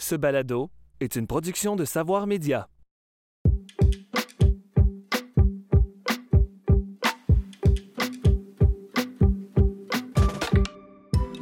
[0.00, 2.68] Ce balado est une production de Savoir Média.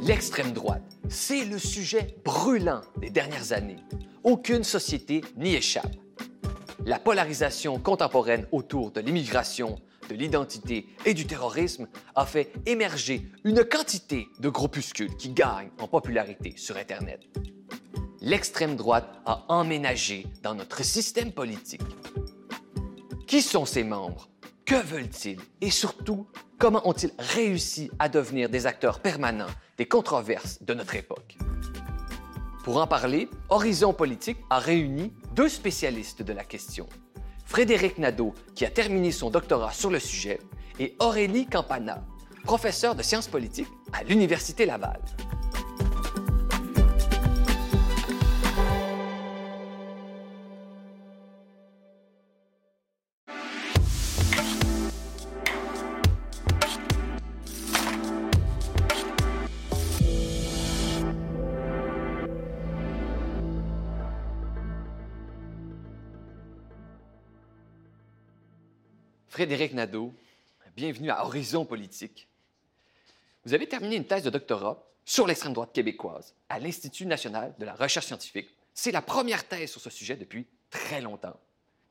[0.01, 3.77] L'extrême droite, c'est le sujet brûlant des dernières années.
[4.23, 5.95] Aucune société n'y échappe.
[6.83, 9.79] La polarisation contemporaine autour de l'immigration,
[10.09, 15.87] de l'identité et du terrorisme a fait émerger une quantité de groupuscules qui gagnent en
[15.87, 17.21] popularité sur Internet.
[18.27, 21.79] L'extrême droite a emménagé dans notre système politique.
[23.25, 24.27] Qui sont ses membres?
[24.65, 25.39] Que veulent-ils?
[25.61, 26.27] Et surtout,
[26.59, 31.37] comment ont-ils réussi à devenir des acteurs permanents des controverses de notre époque?
[32.65, 36.85] Pour en parler, Horizon Politique a réuni deux spécialistes de la question.
[37.45, 40.41] Frédéric Nadeau, qui a terminé son doctorat sur le sujet,
[40.79, 42.03] et Aurélie Campana,
[42.43, 44.99] professeure de sciences politiques à l'Université Laval.
[69.37, 70.15] Frédéric Nadeau,
[70.75, 72.27] bienvenue à Horizon Politique.
[73.45, 77.65] Vous avez terminé une thèse de doctorat sur l'extrême droite québécoise à l'Institut national de
[77.65, 78.49] la recherche scientifique.
[78.73, 81.39] C'est la première thèse sur ce sujet depuis très longtemps.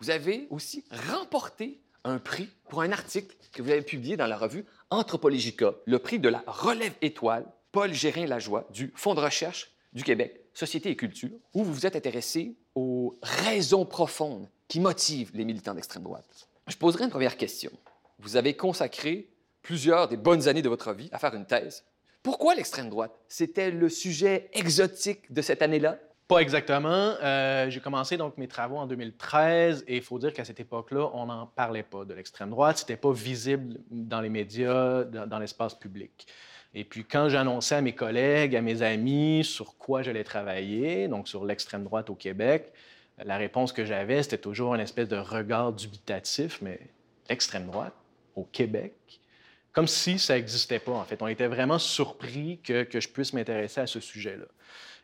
[0.00, 4.38] Vous avez aussi remporté un prix pour un article que vous avez publié dans la
[4.38, 10.02] revue Anthropologica, le prix de la relève étoile Paul Gérin-Lajoie du Fonds de recherche du
[10.02, 15.44] Québec, Société et Culture, où vous vous êtes intéressé aux raisons profondes qui motivent les
[15.44, 16.48] militants d'extrême droite.
[16.66, 17.70] Je poserai une première question.
[18.18, 19.28] Vous avez consacré
[19.62, 21.84] plusieurs des bonnes années de votre vie à faire une thèse.
[22.24, 23.12] Pourquoi l'extrême droite?
[23.28, 25.98] C'était le sujet exotique de cette année-là?
[26.26, 27.14] Pas exactement.
[27.22, 31.08] Euh, j'ai commencé donc mes travaux en 2013 et il faut dire qu'à cette époque-là,
[31.14, 32.78] on n'en parlait pas de l'extrême droite.
[32.78, 36.26] C'était pas visible dans les médias, dans, dans l'espace public.
[36.74, 41.28] Et puis quand j'annonçais à mes collègues, à mes amis sur quoi j'allais travailler, donc
[41.28, 42.72] sur l'extrême droite au Québec,
[43.24, 46.78] la réponse que j'avais, c'était toujours une espèce de regard dubitatif, mais
[47.28, 47.94] l'extrême droite
[48.34, 48.94] au Québec,
[49.72, 51.20] comme si ça n'existait pas, en fait.
[51.22, 54.46] On était vraiment surpris que, que je puisse m'intéresser à ce sujet-là.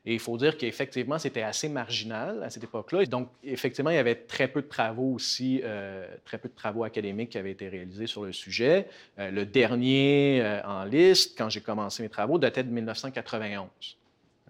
[0.05, 3.07] Et il faut dire qu'effectivement, c'était assez marginal à cette époque-là.
[3.07, 6.83] Donc, effectivement, il y avait très peu de travaux aussi, euh, très peu de travaux
[6.83, 8.89] académiques qui avaient été réalisés sur le sujet.
[9.21, 13.69] Euh, le dernier euh, en liste, quand j'ai commencé mes travaux, datait de 1991.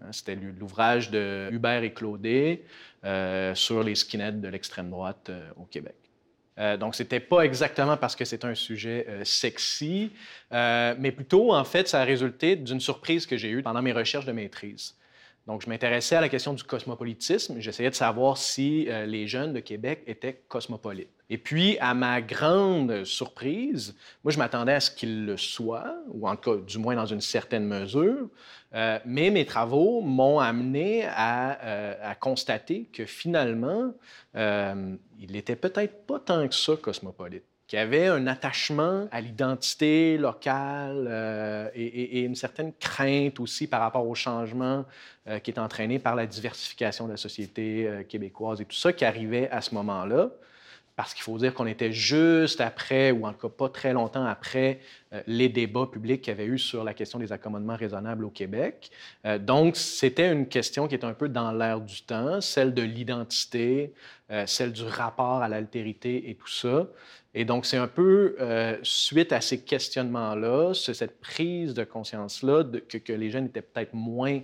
[0.03, 2.63] Hein, C'était l'ouvrage de Hubert et Claudet
[3.03, 5.95] euh, sur les skinheads de l'extrême droite euh, au Québec.
[6.59, 10.11] Euh, donc, c'était pas exactement parce que c'est un sujet euh, sexy,
[10.51, 14.25] mais plutôt, en fait, ça a résulté d'une surprise que j'ai eue pendant mes recherches
[14.25, 14.95] de maîtrise.
[15.45, 17.59] Donc, je m'intéressais à la question du cosmopolitisme.
[17.59, 21.09] J'essayais de savoir si euh, les jeunes de Québec étaient cosmopolites.
[21.29, 23.93] Et puis, à ma grande surprise,
[24.23, 27.05] moi, je m'attendais à ce qu'ils le soient, ou en tout cas, du moins dans
[27.05, 28.29] une certaine mesure.
[28.73, 33.93] Euh, mais mes travaux m'ont amené à, euh, à, constater que finalement,
[34.35, 40.15] il n'était peut-être pas tant que ça cosmopolite qu'il y avait un attachement à l'identité
[40.19, 44.85] locale euh, et, une certaine crainte aussi par rapport au changement
[45.27, 48.93] euh, qui est entraîné par la diversification de la société euh, québécoise et tout ça
[48.93, 50.29] qui arrivait à ce moment-là.
[50.95, 54.25] Parce qu'il faut dire qu'on était juste après, ou en tout cas pas très longtemps
[54.25, 54.79] après,
[55.11, 58.29] euh, les débats publics qu'il y avait eu sur la question des accommodements raisonnables au
[58.29, 58.91] Québec.
[59.25, 62.83] Euh, donc, c'était une question qui est un peu dans l'air du temps, celle de
[62.83, 63.93] l'identité,
[64.29, 66.87] euh, celle du rapport à l'altérité et tout ça.
[67.33, 68.37] Et donc, c'est un peu
[68.83, 74.41] suite à ces questionnements-là, cette prise de conscience-là, que, les jeunes étaient peut-être moins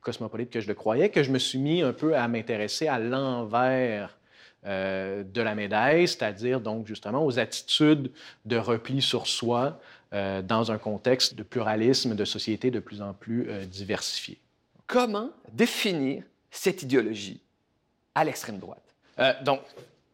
[0.00, 2.98] cosmopolites que je le croyais, que je me suis mis un peu à m'intéresser à
[2.98, 4.18] l'envers
[4.64, 8.12] euh, de la médaille, c'est-à-dire donc justement aux attitudes
[8.44, 9.80] de repli sur soi
[10.12, 14.38] euh, dans un contexte de pluralisme, de société de plus en plus euh, diversifiée.
[14.86, 17.40] Comment définir cette idéologie
[18.14, 18.82] à l'extrême droite?
[19.44, 19.60] Donc,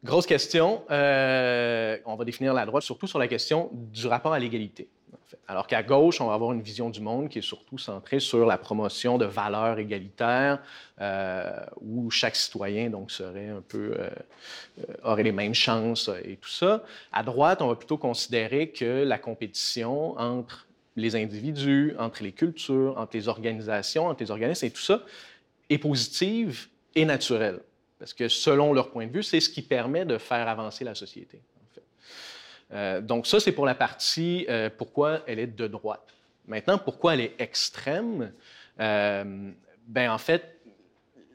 [0.04, 0.82] Grosse question.
[0.88, 4.88] On va définir la droite surtout sur la question du rapport à l'égalité.
[5.46, 8.46] Alors qu'à gauche, on va avoir une vision du monde qui est surtout centrée sur
[8.46, 10.62] la promotion de valeurs égalitaires,
[11.00, 14.08] euh, où chaque citoyen donc serait un peu euh,
[15.02, 16.82] aurait les mêmes chances et tout ça.
[17.12, 20.66] À droite, on va plutôt considérer que la compétition entre
[20.96, 25.02] les individus, entre les cultures, entre les organisations, entre les organismes et tout ça
[25.68, 27.60] est positive et naturelle.
[27.98, 30.94] Parce que selon leur point de vue, c'est ce qui permet de faire avancer la
[30.94, 31.40] société.
[32.72, 36.14] Euh, donc ça, c'est pour la partie euh, pourquoi elle est de droite.
[36.46, 38.32] Maintenant, pourquoi elle est extrême?
[38.80, 39.50] Euh,
[39.86, 40.58] ben, en fait,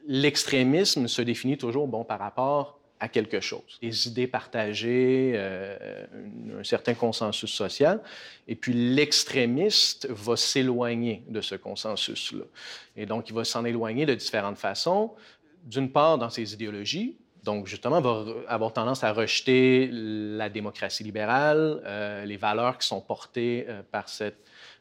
[0.06, 6.06] l'extrémisme se définit toujours bon, par rapport à quelque chose, des idées partagées, euh,
[6.60, 8.00] un certain consensus social.
[8.48, 12.44] Et puis l'extrémiste va s'éloigner de ce consensus-là.
[12.96, 15.12] Et donc, il va s'en éloigner de différentes façons.
[15.64, 21.82] D'une part, dans ses idéologies, donc, justement, va avoir tendance à rejeter la démocratie libérale,
[21.84, 24.38] euh, les valeurs qui sont portées euh, par cette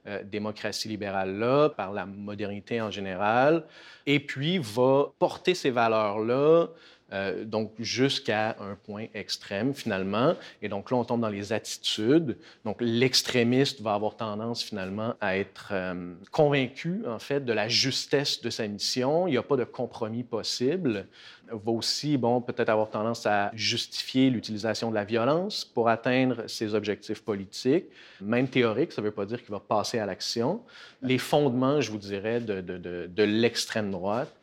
[0.07, 3.65] euh, démocratie libérale-là, par la modernité en général,
[4.06, 6.68] et puis va porter ces valeurs-là
[7.13, 10.36] euh, donc jusqu'à un point extrême finalement.
[10.62, 12.38] Et donc là, on tombe dans les attitudes.
[12.65, 18.42] Donc l'extrémiste va avoir tendance finalement à être euh, convaincu en fait de la justesse
[18.42, 19.27] de sa mission.
[19.27, 21.07] Il n'y a pas de compromis possible.
[21.51, 26.74] Va aussi, bon, peut-être avoir tendance à justifier l'utilisation de la violence pour atteindre ses
[26.74, 27.86] objectifs politiques.
[28.21, 30.62] Même théorique, ça ne veut pas dire qu'il va passer à l'action.
[31.01, 34.33] Les fondements, je vous dirais, de l'extrême droite,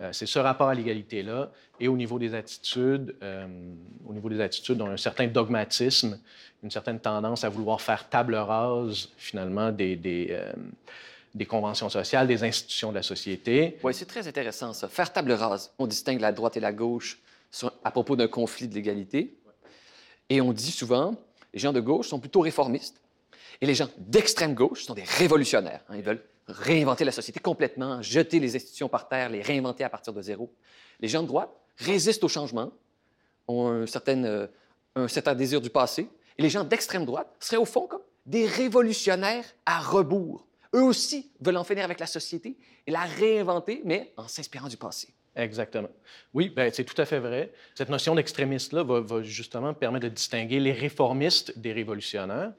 [0.00, 1.50] euh, c'est ce rapport à l'égalité-là.
[1.80, 3.46] Et au niveau des attitudes, euh,
[4.06, 6.20] au niveau des attitudes, on a un certain dogmatisme,
[6.62, 12.44] une certaine tendance à vouloir faire table rase, finalement, des, des, euh, conventions sociales, des
[12.44, 13.78] institutions de la société.
[13.82, 14.88] Oui, c'est très intéressant, ça.
[14.88, 15.72] Faire table rase.
[15.78, 17.18] On distingue la droite et la gauche
[17.84, 19.36] à propos d'un conflit de l'égalité.
[20.28, 21.14] Et on dit souvent,
[21.52, 23.00] les gens de gauche sont plutôt réformistes.
[23.60, 25.80] Et les gens d'extrême gauche sont des révolutionnaires.
[25.88, 25.96] Hein.
[25.96, 30.12] Ils veulent réinventer la société complètement, jeter les institutions par terre, les réinventer à partir
[30.12, 30.52] de zéro.
[31.00, 32.72] Les gens de droite résistent au changement,
[33.48, 34.46] ont un certain, euh,
[34.94, 36.08] un certain désir du passé,
[36.38, 40.46] et les gens d'extrême droite seraient au fond comme des révolutionnaires à rebours.
[40.74, 42.56] Eux aussi veulent en finir avec la société
[42.86, 45.14] et la réinventer, mais en s'inspirant du passé.
[45.36, 45.88] Exactement.
[46.32, 47.52] Oui, ben, c'est tout à fait vrai.
[47.74, 52.52] Cette notion d'extrémiste-là va, va, justement permettre de distinguer les réformistes des révolutionnaires.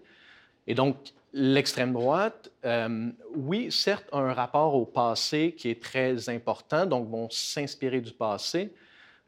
[0.67, 0.97] Et donc,
[1.35, 7.09] l'extrême droite, euh, oui, certes, a un rapport au passé qui est très important, donc
[7.09, 8.73] vont s'inspirer du passé,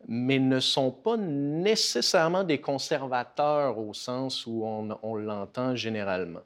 [0.08, 6.44] mais ne sont pas nécessairement des conservateurs au sens où on, l'entend généralement.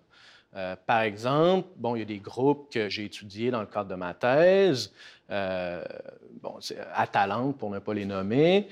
[0.56, 3.90] Euh, par exemple, bon, il y a des groupes que j'ai étudiés dans le cadre
[3.90, 4.92] de ma thèse,
[5.30, 5.84] euh,
[6.42, 6.58] bon,
[6.96, 8.68] Atalante pour ne pas les nommer,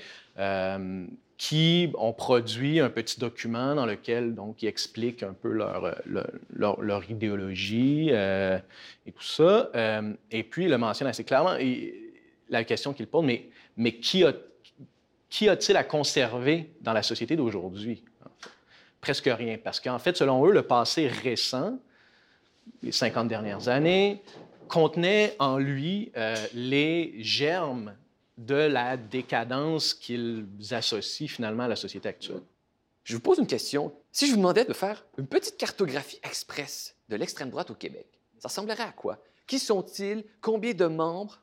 [1.40, 5.96] qui ont produit un petit document dans lequel donc, ils expliquent un peu leur,
[6.54, 8.58] leur, idéologie euh,
[9.06, 9.70] et tout ça.
[9.74, 11.56] Euh, et puis, il le mentionne assez clairement.
[12.50, 13.48] La question qu'il pose, mais,
[13.78, 14.34] mais qui, a,
[15.30, 18.04] qui a-t-il à conserver dans la société d'aujourd'hui?
[19.00, 19.56] Presque rien.
[19.56, 21.78] Parce qu'en fait, selon eux, le passé récent,
[22.82, 24.20] les 50 dernières années,
[24.68, 27.94] contenait en lui euh, les germes
[28.40, 32.42] de la décadence qu'ils associent finalement à la société actuelle.
[33.04, 33.92] Je vous pose une question.
[34.12, 38.06] Si je vous demandais de faire une petite cartographie express de l'extrême droite au Québec,
[38.38, 39.18] ça ressemblerait à quoi?
[39.46, 40.24] Qui sont-ils?
[40.40, 41.42] Combien de membres?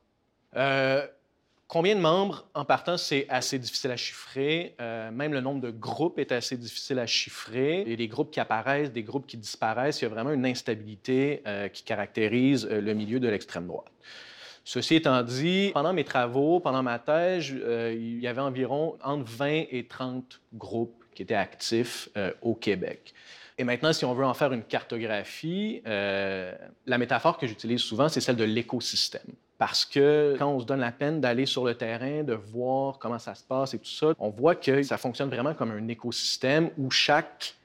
[0.56, 1.06] Euh,
[1.68, 4.76] combien de membres, en partant, c'est assez difficile à chiffrer.
[4.82, 7.82] Euh, même le nombre de groupes est assez difficile à chiffrer.
[7.82, 10.02] Il y a des groupes qui apparaissent, des groupes qui disparaissent.
[10.02, 13.92] Il y a vraiment une instabilité euh, qui caractérise le milieu de l'extrême droite.
[14.68, 19.24] Ceci étant dit, pendant mes travaux, pendant ma thèse, euh, il y avait environ entre
[19.24, 23.14] 20 et 30 groupes qui étaient actifs euh, au Québec.
[23.58, 26.54] Et maintenant, si on veut en faire une cartographie, euh,
[26.86, 29.32] la métaphore que j'utilise souvent, c'est celle de l'écosystème.
[29.58, 33.20] Parce que quand on se donne la peine d'aller sur le terrain, de voir comment
[33.20, 36.72] ça se passe et tout ça, on voit que ça fonctionne vraiment comme un écosystème
[36.78, 37.56] où chaque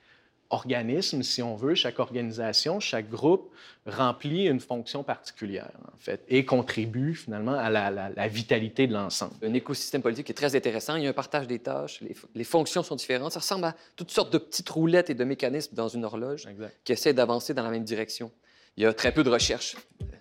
[0.52, 3.50] organisme, si on veut, chaque organisation, chaque groupe
[3.86, 8.92] remplit une fonction particulière, en fait, et contribue finalement à la, la, la vitalité de
[8.92, 9.32] l'ensemble.
[9.42, 10.96] Un écosystème politique est très intéressant.
[10.96, 13.32] Il y a un partage des tâches, les, les, fonctions sont différentes.
[13.32, 16.76] Ça ressemble à toutes sortes de petites roulettes et de mécanismes dans une horloge exact.
[16.84, 18.30] qui essaient d'avancer dans la même direction.
[18.76, 19.76] Il y a très peu de recherches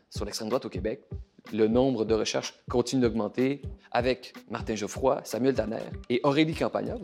[0.09, 1.01] sur l'extrême droite au Québec.
[1.53, 3.61] Le nombre de recherches continue d'augmenter
[3.91, 5.77] avec Martin Geoffroy, Samuel Tanner
[6.09, 6.95] et Aurélie Campagna.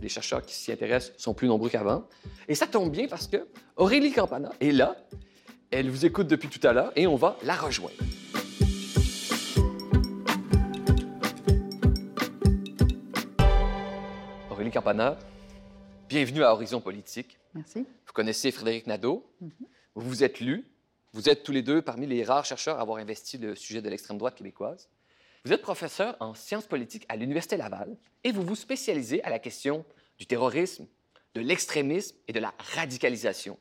[0.00, 2.06] Les chercheurs qui s'y intéressent sont plus nombreux qu'avant.
[2.48, 4.96] Et ça tombe bien parce que Aurélie Campagna est là.
[5.70, 7.96] Elle vous écoute depuis tout à l'heure et on va la rejoindre.
[14.50, 15.18] Aurélie Campana,
[16.08, 17.38] bienvenue à Horizon Politique.
[17.54, 17.80] Merci.
[18.06, 19.26] Vous connaissez Frédéric Nadeau.
[19.40, 19.66] Mm -hmm.
[19.96, 20.64] Vous vous êtes lu.
[21.12, 23.90] Vous êtes tous les deux parmi les rares chercheurs à avoir investi le sujet de
[23.90, 24.88] l'extrême droite québécoise.
[25.44, 29.38] Vous êtes professeur en sciences politiques à l'Université Laval et vous vous spécialisez à la
[29.38, 29.86] question
[30.18, 30.86] du terrorisme,
[31.34, 33.58] de l'extrémisme et de la radicalisation.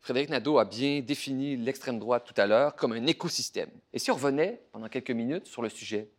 [0.00, 3.70] Frédéric Nadeau a bien défini l'extrême droite tout à l'heure comme un écosystème.
[3.94, 6.10] Et si on revenait pendant quelques minutes sur le sujet,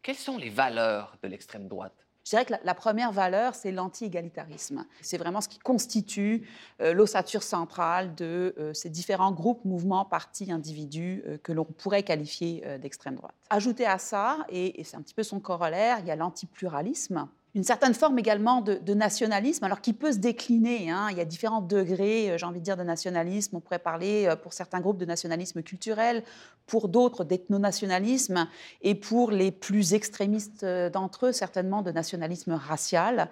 [0.00, 2.01] quelles sont les valeurs de l'extrême droite?
[2.24, 4.86] Je dirais que la, première valeur, c'est l'anti-égalitarisme.
[5.00, 6.48] C'est vraiment ce qui constitue
[6.80, 12.04] euh, l'ossature centrale de euh, ces différents groupes, mouvements, partis, individus euh, que l'on pourrait
[12.04, 13.34] qualifier d'extrême droite.
[13.50, 17.64] Ajouté à ça, et, c'est un petit peu son corollaire, il y a l'antipluralisme une
[17.64, 20.90] certaine forme également de, nationalisme, alors qui peut se décliner.
[20.90, 21.08] Hein.
[21.10, 23.56] Il y a différents degrés, euh, j'ai envie de dire, de nationalisme.
[23.56, 26.22] On pourrait parler euh, pour certains groupes de nationalisme culturel,
[26.66, 28.48] pour d'autres d'ethnonationalisme,
[28.80, 33.30] et pour les plus extrémistes euh, d'entre eux, certainement de nationalisme racial.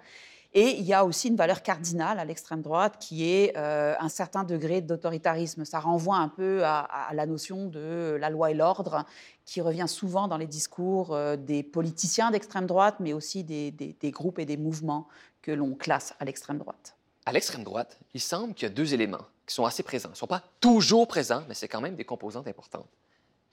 [0.53, 4.43] Et il y a aussi une valeur cardinale à l'extrême droite qui est un certain
[4.43, 5.63] degré d'autoritarisme.
[5.63, 9.05] Ça renvoie un peu à, la notion de la loi et l'ordre
[9.51, 14.39] qui revient souvent dans les discours euh, des politiciens d'extrême droite, mais aussi des, groupes
[14.39, 15.09] et des mouvements
[15.41, 16.95] que l'on classe à l'extrême droite.
[17.25, 20.07] À l'extrême droite, il semble qu'il y a deux éléments qui sont assez présents.
[20.09, 22.87] Ils ne sont pas toujours présents, mais c'est quand même des composantes importantes.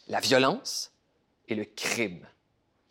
[0.07, 0.93] La violence
[1.49, 2.25] et le crime.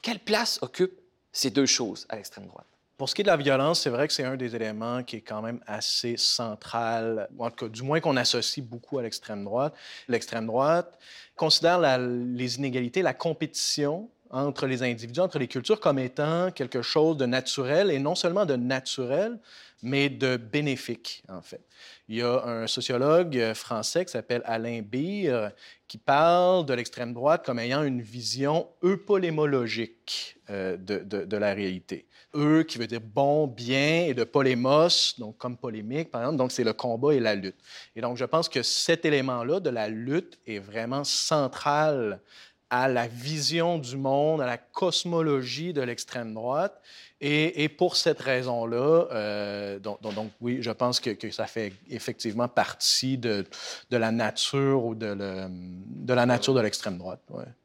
[0.01, 0.99] Quelle place occupent
[1.31, 2.67] ces deux choses à l'extrême droite?
[2.97, 5.17] Pour ce qui est de la violence, c'est vrai que c'est un des éléments qui
[5.17, 9.43] est quand même assez central, en tout cas, du moins qu'on associe beaucoup à l'extrême
[9.43, 9.75] droite.
[10.07, 10.97] L'extrême droite
[11.35, 17.17] considère les inégalités, la compétition entre les individus, entre les cultures, comme étant quelque chose
[17.17, 19.39] de naturel, et non seulement de naturel,
[19.83, 21.61] mais de bénéfique, en fait.
[22.09, 25.49] Il y a un sociologue français qui s'appelle Alain Beer
[25.87, 32.07] qui parle de l'extrême droite comme ayant une vision eupolémologique euh, de, de, la réalité.
[32.35, 36.51] Eux qui veut dire bon, bien, et de polémos, donc comme polémique, par exemple, donc
[36.51, 37.57] c'est le combat et la lutte.
[37.95, 42.19] Et donc je pense que cet élément-là de la lutte est vraiment central
[42.69, 46.81] à la vision du monde, à la cosmologie de l'extrême droite.
[47.19, 49.97] Et, pour cette raison-là, euh, donc,
[50.39, 53.43] oui, je pense que, ça fait effectivement partie de,
[53.89, 57.19] la nature ou de, la nature de l'extrême droite.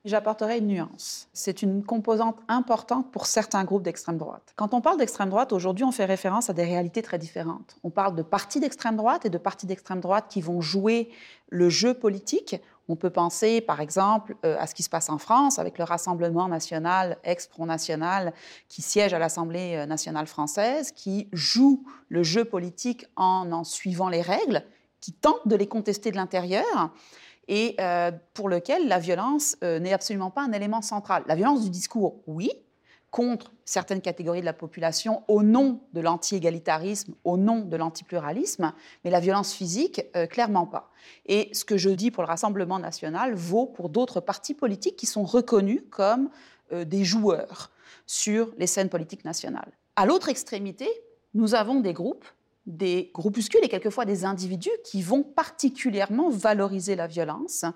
[0.07, 1.29] J'apporterai une nuance.
[1.35, 4.55] C'est une composante importante pour certains groupes d'extrême droite.
[4.57, 7.77] Quand on parle d'extrême droite, aujourd'hui, on fait référence à des réalités très différentes.
[7.83, 11.11] On parle de partis d'extrême droite et de partis d'extrême droite qui vont jouer
[11.51, 12.57] le jeu politique
[12.89, 15.85] on peut penser, par exemple, euh, à ce qui se passe en France avec le
[15.85, 18.33] Rassemblement national, ex-Front National,
[18.69, 24.09] qui siège à l'Assemblée euh, nationale française, qui joue le jeu politique en en suivant
[24.09, 24.65] les règles,
[25.01, 26.91] qui tente de les contester de l'intérieur
[27.49, 31.25] et euh, pour lequel la violence n'est absolument pas un élément central.
[31.27, 32.51] La violence du discours, oui,
[33.13, 38.73] contre certaines catégories de la population au nom de l'anti-égalitarisme, au nom de l'antipluralisme,
[39.05, 40.91] mais la violence physique, euh, clairement pas.
[41.27, 45.07] Et ce que je dis pour le Rassemblement national vaut pour d'autres partis politiques qui
[45.07, 46.31] sont reconnus comme
[46.73, 47.71] euh, des joueurs
[48.07, 49.73] sur les scènes politiques nationales.
[49.95, 50.89] À l'autre extrémité,
[51.35, 52.25] nous avons des groupes,
[52.65, 57.67] des groupuscules et quelquefois des individus qui vont particulièrement valoriser la violence,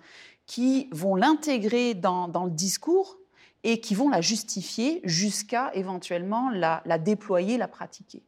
[0.46, 3.18] qui vont l'intégrer dans, dans le discours
[3.66, 8.22] et qui vont la justifier jusqu'à éventuellement la, déployer, la pratiquer.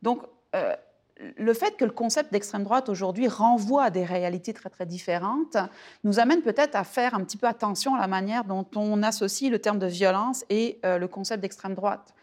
[0.00, 0.22] Donc,
[0.54, 0.76] euh,
[1.36, 5.56] le fait que le concept d'extrême droite aujourd'hui renvoie à des réalités très très différentes
[6.04, 9.50] nous amène peut-être à faire un petit peu attention à la manière dont on associe
[9.50, 12.14] le terme de violence et euh, le concept d'extrême droite.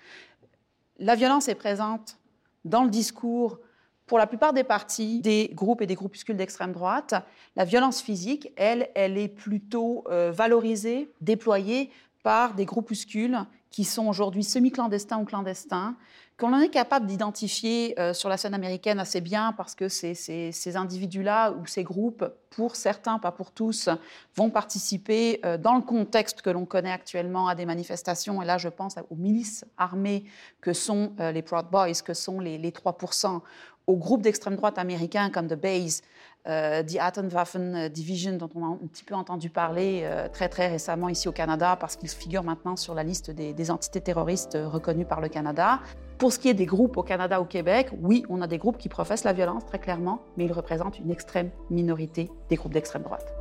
[0.99, 2.17] La violence est présente
[2.63, 3.59] dans le discours
[4.05, 7.13] pour la plupart des partis, des groupes et des groupuscules d'extrême droite.
[7.57, 11.89] La violence physique, elle, elle est plutôt euh, valorisée, déployée
[12.23, 13.37] par des groupuscules
[13.69, 15.95] qui sont aujourd'hui semi-clandestins ou clandestins,
[16.37, 20.15] qu'on en est capable d'identifier euh, sur la scène américaine assez bien parce que ces,
[20.15, 23.89] ces, individus-là ou ces groupes, pour certains, pas pour tous,
[24.35, 28.41] vont participer euh, dans le contexte que l'on connaît actuellement à des manifestations.
[28.41, 30.25] Et là, je pense aux milices armées
[30.59, 33.41] que sont euh, les Proud Boys, que sont les, les 3%,
[33.87, 36.01] aux groupes d'extrême droite américains comme The Base,
[36.47, 40.67] euh, The Atomwaffen Division, dont on a un petit peu entendu parler euh, très très
[40.67, 44.67] récemment ici au Canada, parce qu'ils figurent maintenant sur la liste des, entités terroristes euh,
[44.67, 45.79] reconnues par le Canada.
[46.17, 48.77] Pour ce qui est des groupes au Canada, au Québec, oui, on a des groupes
[48.77, 53.03] qui professent la violence très clairement, mais ils représentent une extrême minorité des groupes d'extrême
[53.03, 53.33] droite.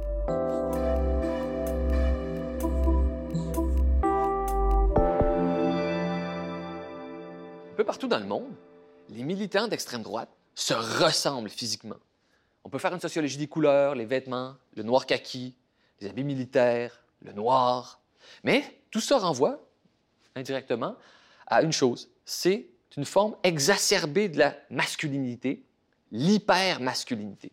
[7.73, 8.53] Un peu partout dans le monde,
[9.12, 11.97] les militants d'extrême droite se ressemblent physiquement.
[12.64, 15.54] On peut faire une sociologie des couleurs, les vêtements, le noir kaki,
[16.00, 18.00] les habits militaires, le noir.
[18.45, 19.61] Mais tout ça renvoie
[20.35, 20.97] indirectement
[21.47, 22.66] à une chose, c'est
[22.97, 25.64] une forme exacerbée de la masculinité,
[26.11, 27.50] l'hypermasculinité.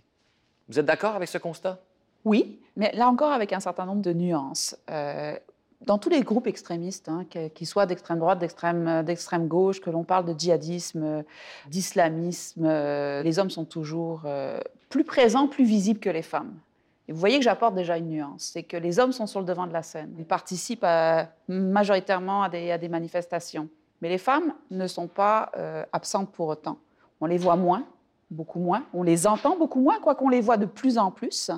[0.67, 1.81] Vous êtes d'accord avec ce constat?
[2.25, 4.77] Oui, mais là encore avec un certain nombre de nuances.
[4.89, 5.37] Euh,
[5.85, 10.03] dans tous les groupes extrémistes, hein, qu'ils soient d'extrême droite, d'extrême, d'extrême gauche, que l'on
[10.03, 11.23] parle de djihadisme,
[11.69, 14.59] d'islamisme, euh, les hommes sont toujours euh,
[14.89, 16.53] plus présents, plus visibles que les femmes.
[17.07, 19.45] Et vous voyez que j'apporte déjà une nuance, c'est que les hommes sont sur le
[19.45, 20.13] devant de la scène.
[20.19, 20.85] Ils participent
[21.47, 23.67] majoritairement à des, manifestations.
[24.01, 26.77] Mais les femmes ne sont pas euh, absentes pour autant.
[27.19, 27.83] On les voit moins,
[28.29, 28.85] beaucoup moins.
[28.93, 31.49] On les entend beaucoup moins, quoiqu'on les voit de plus en plus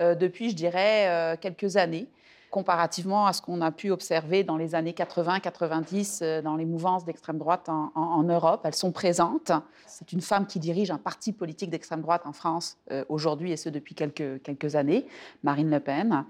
[0.00, 2.08] euh, depuis, je dirais, euh, quelques années
[2.50, 7.04] comparativement à ce qu'on a pu observer dans les années 80-90 euh, dans les mouvances
[7.04, 8.62] d'extrême droite en, Europe.
[8.64, 9.52] Elles sont présentes.
[9.86, 13.56] C'est une femme qui dirige un parti politique d'extrême droite en France euh, aujourd'hui, et
[13.56, 15.06] ce depuis quelques, années,
[15.42, 16.24] Marine Le Pen.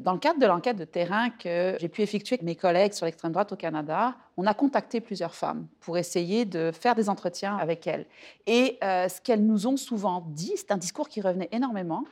[0.00, 3.06] Dans le cadre de l'enquête de terrain que j'ai pu effectuer avec mes collègues sur
[3.06, 7.56] l'extrême droite au Canada, on a contacté plusieurs femmes pour essayer de faire des entretiens
[7.56, 8.06] avec elles.
[8.46, 12.04] Et euh, ce qu'elles nous ont souvent dit, c'est un discours qui revenait énormément.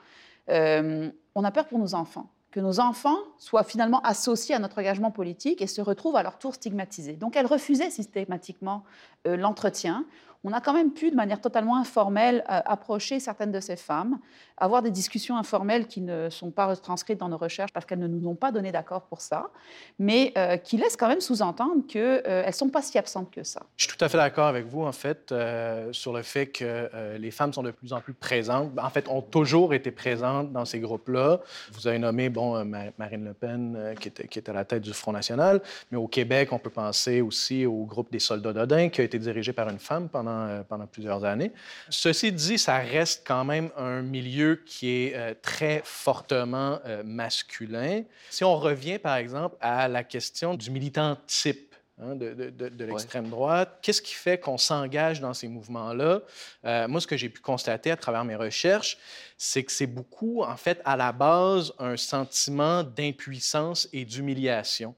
[0.48, 5.10] on a peur pour nos enfants que nos enfants soient finalement associés à notre engagement
[5.10, 7.14] politique et se retrouvent à leur tour stigmatisés.
[7.14, 8.84] Donc elle refusait systématiquement
[9.26, 10.06] euh, l'entretien
[10.44, 14.18] on a quand même pu, de manière totalement informelle, euh, approcher certaines de ces femmes,
[14.60, 18.08] avoir des discussions informelles qui ne sont pas retranscrites dans nos recherches parce qu'elles ne
[18.08, 19.50] nous ont pas donné d'accord pour ça,
[19.98, 23.42] mais euh, qui laissent quand même sous-entendre qu'elles euh, ne sont pas si absentes que
[23.42, 23.62] ça.
[23.76, 25.34] Je suis tout à fait d'accord avec vous, en fait,
[25.92, 28.72] sur le fait que les femmes sont de plus en plus présentes.
[28.78, 31.40] En fait, ont toujours été présentes dans ces groupes-là.
[31.72, 32.64] Vous avez nommé, bon,
[32.98, 36.08] Marine Le Pen, qui, était, qui était à la tête du Front national, mais au
[36.08, 39.68] Québec, on peut penser aussi au groupe des soldats d'Odin, qui a été dirigé par
[39.68, 41.52] une femme pendant euh, pendant, plusieurs années.
[41.88, 48.02] Ceci dit, ça reste quand même un milieu qui est euh, très fortement euh, masculin.
[48.30, 53.28] Si on revient, par exemple, à la question du militant type, hein, de, de, l'extrême
[53.28, 53.78] droite.
[53.82, 56.20] Qu'est-ce qui fait qu'on s'engage dans ces mouvements-là?
[56.88, 58.98] moi, ce que j'ai pu constater à travers mes recherches,
[59.36, 64.94] c'est que c'est beaucoup, en fait, à la base, un sentiment d'impuissance et d'humiliation.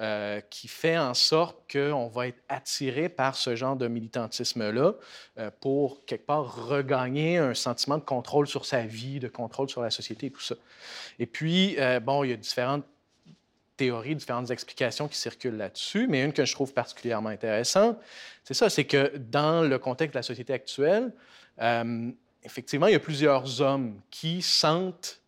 [0.00, 4.94] Euh, qui fait en sorte qu'on va être attiré par ce genre de militantisme-là
[5.38, 9.82] euh, pour, quelque part, regagner un sentiment de contrôle sur sa vie, de contrôle sur
[9.82, 10.56] la société et tout ça.
[11.20, 12.84] Et puis, euh, bon, il y a différentes
[13.76, 17.96] théories, différentes explications qui circulent là-dessus, mais une que je trouve particulièrement intéressante,
[18.42, 21.12] c'est ça, c'est que dans le contexte de la société actuelle,
[22.42, 25.20] effectivement, il y a plusieurs hommes qui sentent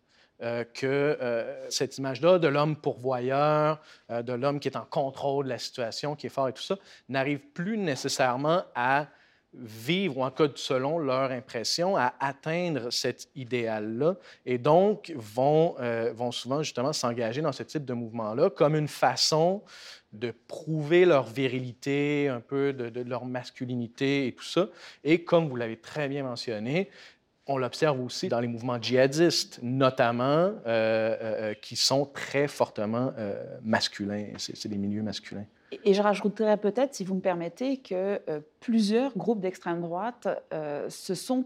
[0.43, 5.45] euh, que euh, cette image-là de l'homme pourvoyeur, euh, de l'homme qui est en contrôle
[5.45, 6.75] de la situation, qui est fort et tout ça,
[7.09, 9.07] n'arrive plus nécessairement à
[9.55, 15.75] vivre, ou en cas selon leur impression, à atteindre cet idéal-là, et donc vont,
[16.13, 19.63] vont souvent justement s'engager dans ce type de mouvement-là comme une façon
[20.13, 24.67] de prouver leur virilité, un peu de, de, leur masculinité et tout ça.
[25.03, 26.89] Et comme vous l'avez très bien mentionné,
[27.47, 33.13] on l'observe aussi dans les mouvements djihadistes, notamment, euh, euh, euh, qui sont très fortement
[33.63, 34.27] masculins.
[34.37, 35.45] C'est des milieux masculins.
[35.83, 38.21] Et je rajouterais peut-être, si vous me permettez, que
[38.59, 40.27] plusieurs groupes d'extrême droite
[40.89, 41.45] se sont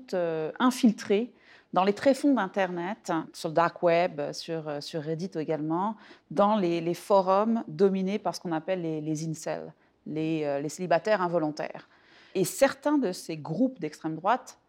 [0.59, 1.31] infiltrés
[1.73, 5.95] dans les tréfonds d'Internet, sur le dark web, sur, Reddit également,
[6.29, 9.73] dans les, forums dominés par ce qu'on appelle les, incels,
[10.05, 11.89] les célibataires involontaires.
[12.35, 14.60] Et certains de ces groupes d'extrême droite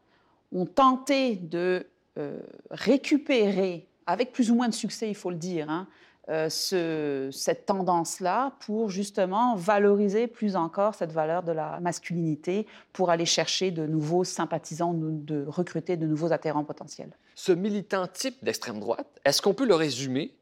[0.52, 1.86] ont tenté de
[2.18, 2.38] euh,
[2.70, 5.86] récupérer, avec plus ou moins de succès, il faut le dire, hein,
[6.28, 13.10] euh, ce, cette tendance-là pour justement valoriser plus encore cette valeur de la masculinité, pour
[13.10, 17.10] aller chercher de nouveaux sympathisants, de recruter de nouveaux adhérents potentiels.
[17.34, 20.32] Ce militant type d'extrême droite, est-ce qu'on peut le résumer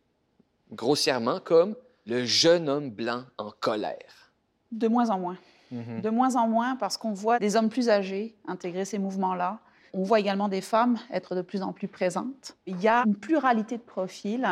[0.73, 1.75] grossièrement comme
[2.07, 4.33] le jeune homme blanc en colère?
[4.73, 5.39] De moins en moins.
[5.73, 6.01] Mm-hmm.
[6.03, 9.61] De moins en moins parce qu'on voit des hommes plus âgés intégrer ces mouvements-là,
[9.93, 12.57] on voit également des femmes être de plus en plus présentes.
[12.67, 14.47] Il y a une pluralité de profils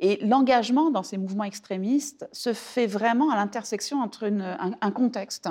[0.00, 5.48] et l'engagement dans ces mouvements extrémistes se fait vraiment à l'intersection entre un, contexte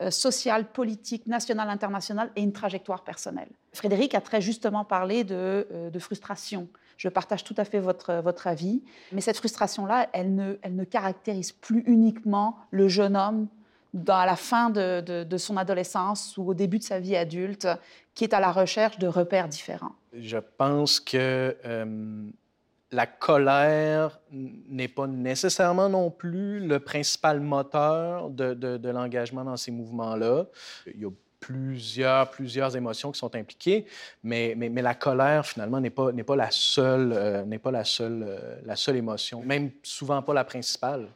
[0.00, 3.50] euh, social, politique, national, international et une trajectoire personnelle.
[3.72, 6.68] Frédéric a très justement parlé de, euh, frustration.
[6.96, 10.84] Je partage tout à fait votre, votre avis, mais cette frustration-là, elle ne, elle ne
[10.84, 13.48] caractérise plus uniquement le jeune homme
[13.94, 17.68] dans la fin de, son adolescence ou au début de sa vie adulte,
[18.14, 19.94] qui est à la recherche de repères différents?
[20.12, 22.30] Je pense que euh,
[22.90, 30.46] la colère n'est pas nécessairement non plus le principal moteur de, l'engagement dans ces mouvements-là.
[30.92, 33.86] Il y a plusieurs, plusieurs émotions qui sont impliquées,
[34.24, 37.46] mais, la colère, finalement, n'est pas, la seule
[38.96, 41.08] émotion, même souvent pas la principale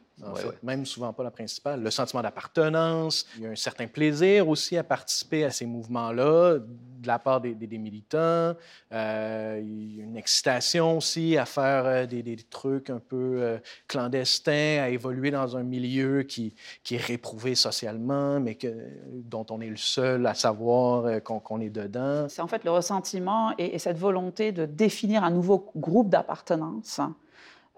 [0.63, 1.81] même souvent pas la principale.
[1.81, 6.59] Le sentiment d'appartenance, il y a un certain plaisir aussi à participer à ces mouvements-là
[6.99, 8.53] de la part des, militants.
[8.91, 13.57] Euh, il y a une excitation aussi à faire euh, des, trucs un peu euh,
[13.87, 16.53] clandestins, à évoluer dans un milieu qui,
[16.83, 18.67] qui est réprouvé socialement, mais que,
[19.11, 22.27] dont on est le seul à savoir qu'on est dedans.
[22.27, 26.99] C'est en fait le ressentiment et, et cette volonté de définir un nouveau groupe d'appartenance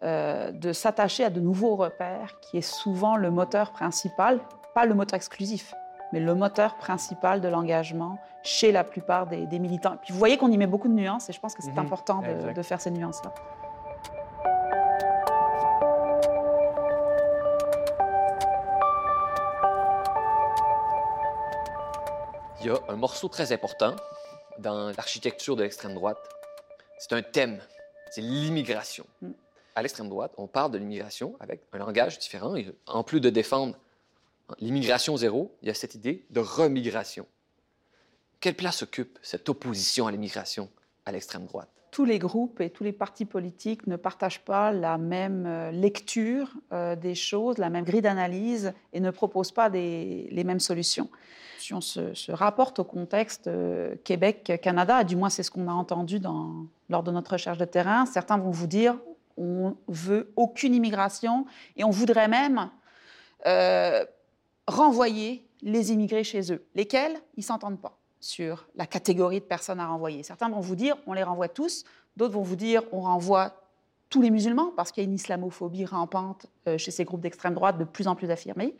[0.03, 4.39] euh, de s'attacher à de nouveaux repères, qui est souvent le moteur principal
[4.73, 5.73] pas le moteur exclusif,
[6.13, 9.97] mais le moteur principal de l'engagement chez la plupart des, militants.
[10.01, 11.79] Puis vous voyez qu'on y met beaucoup de nuances et je pense que c'est mhm.
[11.79, 12.21] important
[12.55, 13.33] de faire ces nuances-là.
[22.61, 23.95] il y a un morceau très important
[24.59, 26.19] dans l'architecture de l'extrême droite.
[26.99, 27.59] C'est un thème,
[28.11, 29.05] c'est l'immigration.
[29.21, 29.31] Mm.
[29.75, 32.55] À l'extrême droite, on parle de l'immigration avec un langage différent.
[32.87, 33.77] en plus de défendre
[34.59, 37.25] l'immigration zéro, il y a cette idée de remigration.
[38.39, 40.69] Quelle place occupe cette opposition à l'immigration
[41.05, 41.69] à l'extrême droite?
[41.91, 46.53] tous les groupes et tous les partis politiques ne partagent pas la même euh, lecture
[46.71, 51.09] euh, des choses, la même grille d'analyse et ne proposent pas les mêmes solutions.
[51.59, 56.19] Si on se, rapporte au contexte euh, Québec-Canada, du moins c'est ce qu'on a entendu
[56.89, 58.97] lors de notre recherche de terrain, certains vont vous dire
[59.37, 62.69] on veut aucune immigration et on voudrait même
[64.67, 67.19] renvoyer les immigrés chez eux, lesquels?
[67.37, 70.23] Ils s'entendent pas sur la catégorie de personnes à renvoyer.
[70.23, 71.83] Certains vont vous dire on les renvoie tous,
[72.15, 73.53] d'autres vont vous dire on renvoie
[74.09, 77.55] tous les musulmans parce qu'il y a une islamophobie rampante euh, chez ces groupes d'extrême
[77.55, 78.75] droite de plus en plus affirmés.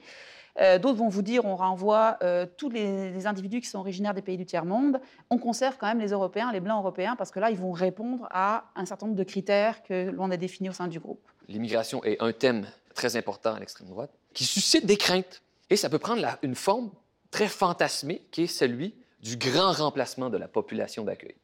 [0.60, 4.22] Euh, d'autres vont vous dire on renvoie euh, tous les, individus qui sont originaires des
[4.22, 5.00] pays du tiers-monde.
[5.30, 8.28] On conserve quand même les Européens, les Blancs européens, parce que là, ils vont répondre
[8.32, 11.22] à un certain nombre de critères que l'on a définis au sein du groupe.
[11.48, 15.42] L'immigration est un thème très important à l'extrême droite qui suscite des craintes.
[15.70, 16.92] Et ça peut prendre une forme
[17.30, 21.36] très fantasmée qui est celui du grand remplacement de la population d'accueil.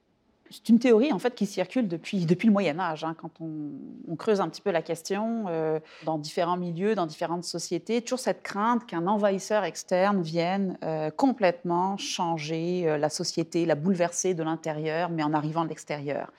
[0.49, 3.03] C'est une théorie en fait qui circule depuis, depuis le Moyen Âge.
[3.03, 7.43] Hein, quand on, creuse un petit peu la question euh, dans différents milieux, dans différentes
[7.43, 13.75] sociétés, toujours cette crainte qu'un envahisseur externe vienne euh, complètement changer euh, la société, la
[13.75, 16.31] bouleverser de l'intérieur, mais en arrivant de l'extérieur.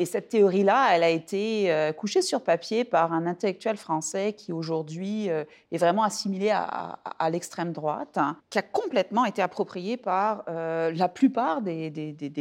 [0.00, 4.52] Et cette théorie-là, elle a été euh, couchée sur papier par un intellectuel français qui
[4.52, 7.00] aujourd'hui euh, est vraiment assimilé à,
[7.32, 11.90] l'extrême droite, hein, qui a complètement été approprié par euh, la plupart des,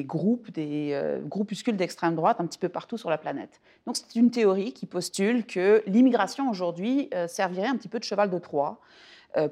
[0.05, 3.59] groupes, des groupuscules d'extrême droite un petit peu partout sur la planète.
[3.87, 8.29] Donc c'est une théorie qui postule que l'immigration aujourd'hui servirait un petit peu de cheval
[8.29, 8.79] de Troie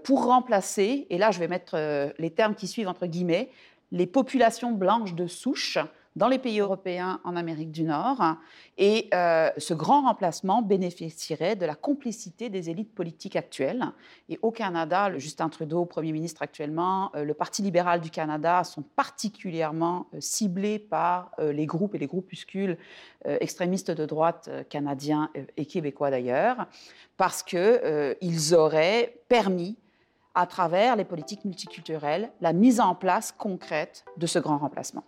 [0.04, 1.76] pour remplacer, et là je vais mettre
[2.20, 3.50] les termes qui suivent entre guillemets,
[3.91, 5.80] les populations blanches de souche
[6.15, 8.21] dans les pays européens en Amérique du Nord.
[8.78, 13.86] Et euh, ce grand remplacement bénéficierait de la complicité des élites politiques actuelles.
[14.30, 18.63] Et au Canada, le Justin Trudeau, Premier ministre actuellement, euh, le Parti libéral du Canada
[18.63, 22.78] sont particulièrement euh, ciblés par les groupes et les groupuscules
[23.25, 26.67] extrémistes de droite canadiens et québécois d'ailleurs,
[27.17, 29.78] parce qu'ils auraient permis
[30.34, 35.04] à travers les politiques multiculturelles, la mise en place concrète de ce grand remplacement.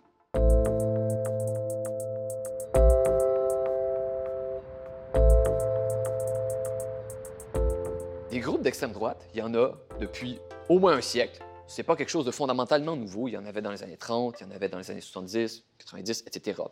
[8.78, 10.38] D'extrême droite, il y en a depuis
[10.68, 11.42] au moins un siècle.
[11.66, 13.26] Ce n'est pas quelque chose de fondamentalement nouveau.
[13.26, 15.00] Il y en avait dans les années 30, il y en avait dans les années
[15.00, 16.62] 70, 90, etc.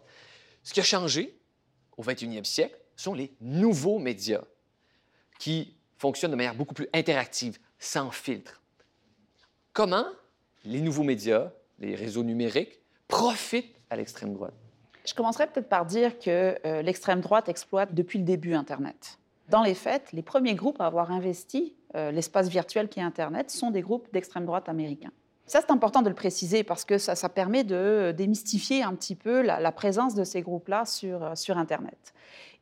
[0.63, 1.37] Ce qui a changé
[1.97, 4.43] au 21e siècle sont les nouveaux médias
[5.41, 8.63] qui fonctionnent de manière beaucoup plus interactive, sans filtre.
[9.73, 10.07] Comment
[10.65, 14.55] les nouveaux médias, les réseaux numériques, profitent à l'extrême droite?
[15.05, 19.19] Je commencerai peut-être par dire que euh, l'extrême droite exploite depuis le début Internet.
[19.49, 23.51] Dans les faits, les premiers groupes à avoir investi euh, l'espace virtuel qui est Internet
[23.51, 25.13] sont des groupes d'extrême droite américains.
[25.47, 29.43] Ça, c'est important de le préciser parce que ça, permet de démystifier un petit peu
[29.43, 32.15] la, présence de ces groupes-là sur, euh, sur Internet.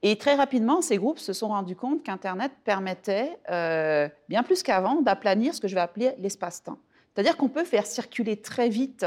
[0.03, 5.01] Et très rapidement, ces groupes se sont rendus compte qu'Internet permettait, euh, bien plus qu'avant,
[5.01, 6.77] d'aplanir ce que je vais appeler l'espace-temps.
[7.15, 9.07] C'est-à-dire qu'on peut faire circuler très vite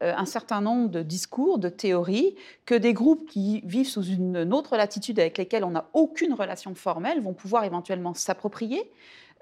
[0.00, 4.76] un certain nombre de discours, de théories, que des groupes qui vivent sous une autre
[4.76, 8.92] latitude avec lesquels on n'a aucune relation formelle vont pouvoir éventuellement s'approprier,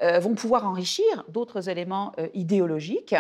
[0.00, 3.14] vont pouvoir enrichir d'autres éléments euh, idéologiques.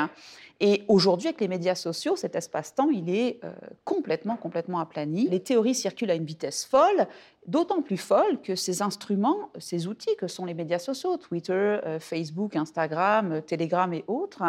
[0.60, 3.40] Et aujourd'hui, avec les médias sociaux, cet espace-temps, il est
[3.84, 5.28] complètement, complètement aplani.
[5.28, 7.06] Les théories circulent à une vitesse folle,
[7.46, 12.56] d'autant plus folle que ces instruments, ces outils que sont les médias sociaux, Twitter, Facebook,
[12.56, 14.44] Instagram, Telegram et autres,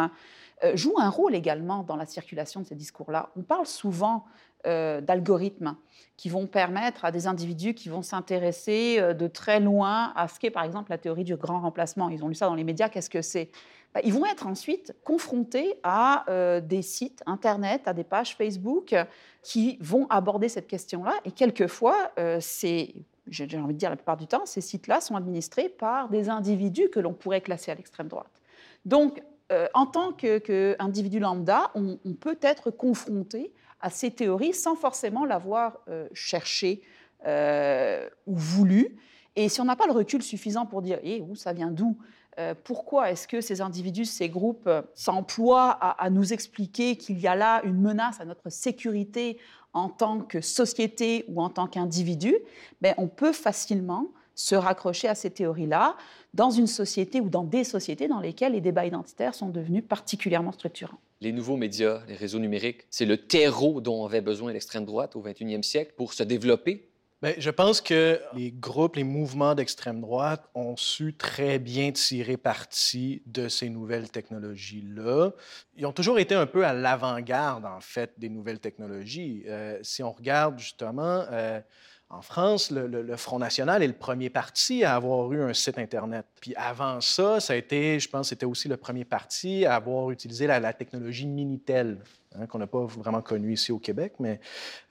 [0.64, 3.30] euh, joue un rôle également dans la circulation de ces discours-là.
[3.36, 4.24] On parle souvent
[4.66, 5.76] euh, d'algorithmes
[6.16, 10.38] qui vont permettre à des individus qui vont s'intéresser euh, de très loin à ce
[10.38, 12.08] qu'est par exemple la théorie du grand remplacement.
[12.08, 13.50] Ils ont lu ça dans les médias, qu'est-ce que c'est?
[13.94, 16.24] Bah, Ils vont être ensuite confrontés à
[16.60, 18.94] des sites Internet, à des pages Facebook
[19.42, 21.14] qui vont aborder cette question-là.
[21.24, 22.94] Et quelquefois, c'est
[23.30, 26.88] j'ai envie de dire la plupart du temps, ces sites-là sont administrés par des individus
[26.90, 28.42] que l'on pourrait classer à l'extrême droite.
[28.84, 35.24] Donc, euh, en tant qu'individu lambda, on, peut être confronté à ces théories sans forcément
[35.24, 36.82] l'avoir euh, cherché
[37.26, 38.96] euh, ou voulu.
[39.36, 41.96] Et si on n'a pas le recul suffisant pour dire eh, où ça vient d'où
[42.38, 47.34] euh, pourquoi est-ce que ces individus, ces groupes s'emploient à, nous expliquer qu'il y a
[47.34, 49.38] là une menace à notre sécurité
[49.72, 52.36] en tant que société ou en tant qu'individu
[52.80, 55.96] ben, On peut facilement se raccrocher à ces théories-là
[56.32, 60.52] dans une société ou dans des sociétés dans lesquelles les débats identitaires sont devenus particulièrement
[60.52, 61.00] structurants.
[61.20, 65.22] Les nouveaux médias, les réseaux numériques, c'est le terreau dont avait besoin l'extrême droite au
[65.22, 66.88] 21e siècle pour se développer?
[67.20, 72.36] Bien, je pense que les groupes, les mouvements d'extrême droite ont su très bien tirer
[72.36, 75.32] parti de ces nouvelles technologies-là.
[75.76, 79.42] Ils ont toujours été un peu à l'avant-garde, en fait, des nouvelles technologies.
[79.48, 81.60] Euh, si on regarde justement, euh,
[82.10, 86.24] en France, le, Front National est le premier parti à avoir eu un site Internet.
[86.40, 90.10] Puis avant ça, ça a été, je pense, c'était aussi le premier parti à avoir
[90.10, 91.98] utilisé la, technologie Minitel,
[92.34, 94.14] hein, qu'on n'a pas vraiment connu ici au Québec.
[94.20, 94.40] Mais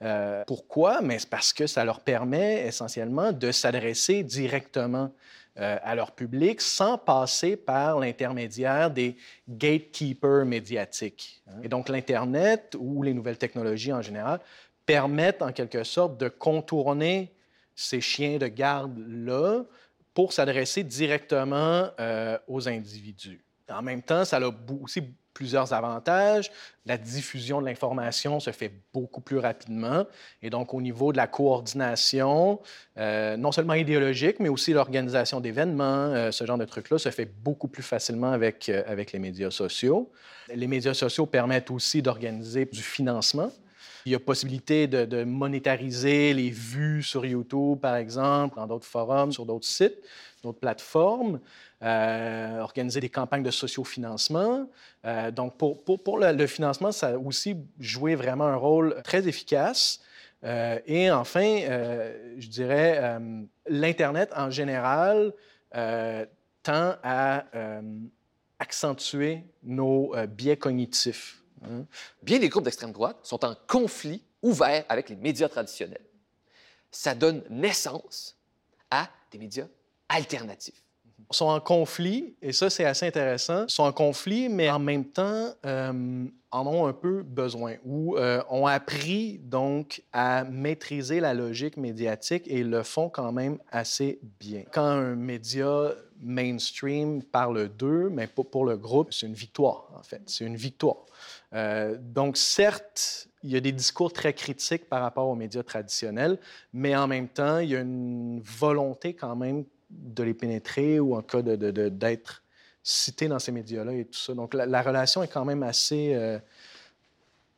[0.02, 1.00] euh, pourquoi?
[1.00, 5.12] Mais c'est parce que ça leur permet essentiellement de s'adresser directement
[5.58, 9.16] euh, à leur public sans passer par l'intermédiaire des
[9.48, 11.42] gatekeepers médiatiques.
[11.48, 11.58] Hein.
[11.64, 14.38] Et donc l'Internet ou les nouvelles technologies en général
[14.88, 17.30] permettent en quelque sorte de contourner
[17.76, 19.64] ces chiens de garde-là
[20.14, 23.44] pour s'adresser directement euh, aux individus.
[23.68, 25.02] En même temps, ça a aussi
[25.34, 26.50] plusieurs avantages.
[26.86, 30.06] La diffusion de l'information se fait beaucoup plus rapidement.
[30.40, 32.58] Et donc, au niveau de la coordination,
[32.96, 37.26] euh, non seulement idéologique, mais aussi l'organisation d'événements, euh, ce genre de trucs-là se fait
[37.26, 40.10] beaucoup plus facilement avec, avec les médias sociaux.
[40.52, 43.52] Les médias sociaux permettent aussi d'organiser du financement.
[44.06, 49.32] Il y a possibilité de, monétariser les vues sur YouTube, par exemple, dans d'autres forums,
[49.32, 49.98] sur d'autres sites,
[50.42, 51.40] d'autres plateformes,
[51.82, 54.68] euh, organiser des campagnes de sociofinancement.
[55.04, 60.00] Euh, donc, pour, le, financement, ça a aussi joué vraiment un rôle très efficace.
[60.44, 61.58] Euh, et enfin,
[62.38, 63.18] je dirais,
[63.68, 65.32] l'Internet en général
[65.72, 67.44] tend à
[68.58, 71.42] accentuer nos biais cognitifs.
[71.64, 71.84] Hein?
[72.22, 76.04] Bien des groupes d'extrême droite sont en conflit ouvert avec les médias traditionnels.
[76.90, 78.36] Ça donne naissance
[78.90, 79.66] à des médias
[80.08, 80.82] alternatifs.
[81.30, 83.64] Ils sont en conflit, et ça, c'est assez intéressant.
[83.64, 88.16] Ils sont en conflit, mais en même temps, euh, en ont un peu besoin, ou
[88.16, 94.20] euh, ont appris donc à maîtriser la logique médiatique et le font quand même assez
[94.40, 94.62] bien.
[94.72, 100.22] Quand un média mainstream parle d'eux, mais pour le groupe, c'est une victoire, en fait.
[100.26, 101.04] C'est une victoire.
[101.54, 106.38] Euh, donc, certes, il y a des discours très critiques par rapport aux médias traditionnels,
[106.72, 111.16] mais en même temps, il y a une volonté quand même de les pénétrer ou
[111.16, 112.18] en cas d'être de, de,
[112.82, 114.34] cité dans ces médias-là et tout ça.
[114.34, 116.38] Donc, la, relation est quand même assez euh,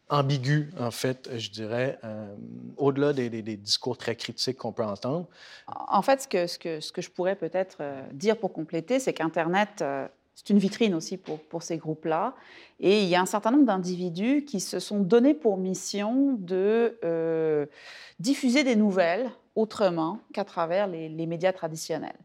[0.08, 2.34] ambiguë, en fait, je dirais, euh,
[2.76, 5.26] au-delà des, discours très critiques qu'on peut entendre.
[5.66, 9.82] En fait, ce que, ce que je pourrais peut-être dire pour compléter, c'est qu'Internet
[10.34, 12.34] c'est une vitrine aussi pour, pour ces groupes-là.
[12.78, 16.98] Et il y a un certain nombre d'individus qui se sont donnés pour mission de
[17.04, 17.66] euh,
[18.18, 22.16] diffuser des nouvelles autrement qu'à travers les, médias traditionnels.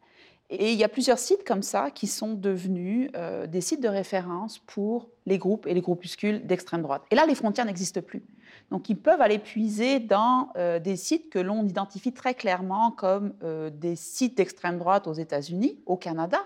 [0.49, 3.89] Et il y a plusieurs sites comme ça qui sont devenus euh, des sites de
[3.89, 7.01] référence pour les groupes et les groupuscules d'extrême droite.
[7.11, 8.23] Et là, les frontières n'existent plus.
[8.71, 13.33] Donc, ils peuvent aller puiser dans euh, des sites que l'on identifie très clairement comme
[13.73, 16.39] des sites d'extrême droite aux États-Unis, au Canada,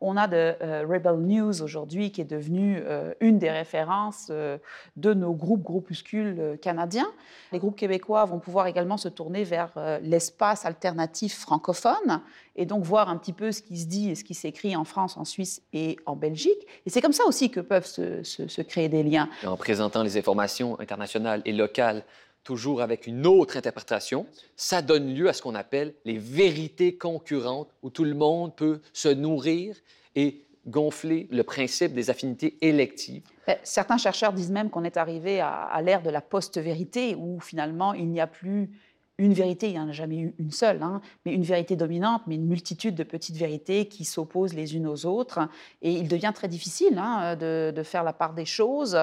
[0.00, 4.58] on a de euh, Rebel News aujourd'hui qui est devenue euh, une des références euh,
[4.96, 7.08] de nos groupes groupuscules canadiens.
[7.52, 9.70] Les groupes québécois vont pouvoir également se tourner vers
[10.02, 12.20] l'espace alternatif francophone
[12.56, 14.84] et donc voir un petit peu ce qui se dit et ce qui s'écrit en
[14.84, 16.66] France, en Suisse et en Belgique.
[16.84, 19.28] Et c'est comme ça aussi que peuvent se créer des liens.
[19.46, 22.04] En présentant les informations internationales et locales
[22.46, 27.74] toujours avec une autre interprétation, ça donne lieu à ce qu'on appelle les vérités concurrentes,
[27.82, 29.76] où tout le monde peut se nourrir
[30.14, 33.22] et gonfler le principe des affinités électives.
[33.48, 37.94] Ben, certains chercheurs disent même qu'on est arrivé à, l'ère de la post-vérité, où finalement
[37.94, 38.70] il n'y a plus
[39.18, 42.22] une vérité, il n'y en a jamais eu une seule, hein, mais une vérité dominante,
[42.26, 45.48] mais une multitude de petites vérités qui s'opposent les unes aux autres.
[45.80, 48.98] Et il devient très difficile hein, de, de, faire la part des choses.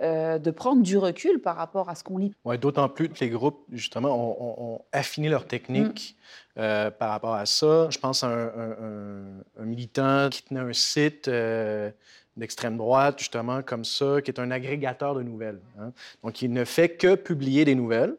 [0.00, 2.32] Euh, de prendre du recul par rapport à ce qu'on lit.
[2.60, 6.16] D'autant plus que les groupes, justement, ont, affiné leur technique
[6.56, 6.60] mm.
[6.60, 7.90] euh, par rapport à ça.
[7.90, 11.90] Je pense à un, militant qui tenait un site euh,
[12.38, 15.60] d'extrême droite, justement, comme ça, qui est un agrégateur de nouvelles.
[15.78, 15.92] Hein.
[16.24, 18.16] Donc, il ne fait que publier des nouvelles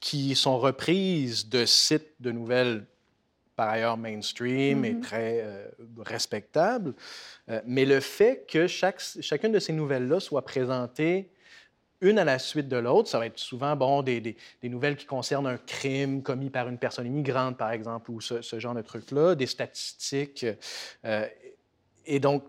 [0.00, 2.84] qui sont reprises de sites de nouvelles
[3.56, 5.00] par ailleurs mainstream et mm-hmm.
[5.00, 5.66] très euh,
[5.98, 6.94] respectable.
[7.48, 11.30] Euh, mais le fait que chaque, chacune de ces nouvelles-là soit présentée
[12.02, 15.06] une à la suite de l'autre, ça va être souvent bon, des, des, nouvelles qui
[15.06, 18.82] concernent un crime commis par une personne immigrante, par exemple, ou ce, ce genre de
[18.82, 20.44] trucs-là, des statistiques.
[21.06, 21.26] Euh,
[22.04, 22.44] et donc,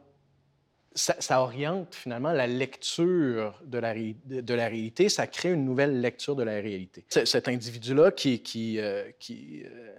[0.98, 6.54] ça, oriente finalement la lecture de la, réalité, ça crée une nouvelle lecture de la
[6.54, 7.06] réalité.
[7.08, 9.96] Cet individu-là qui, euh, euh,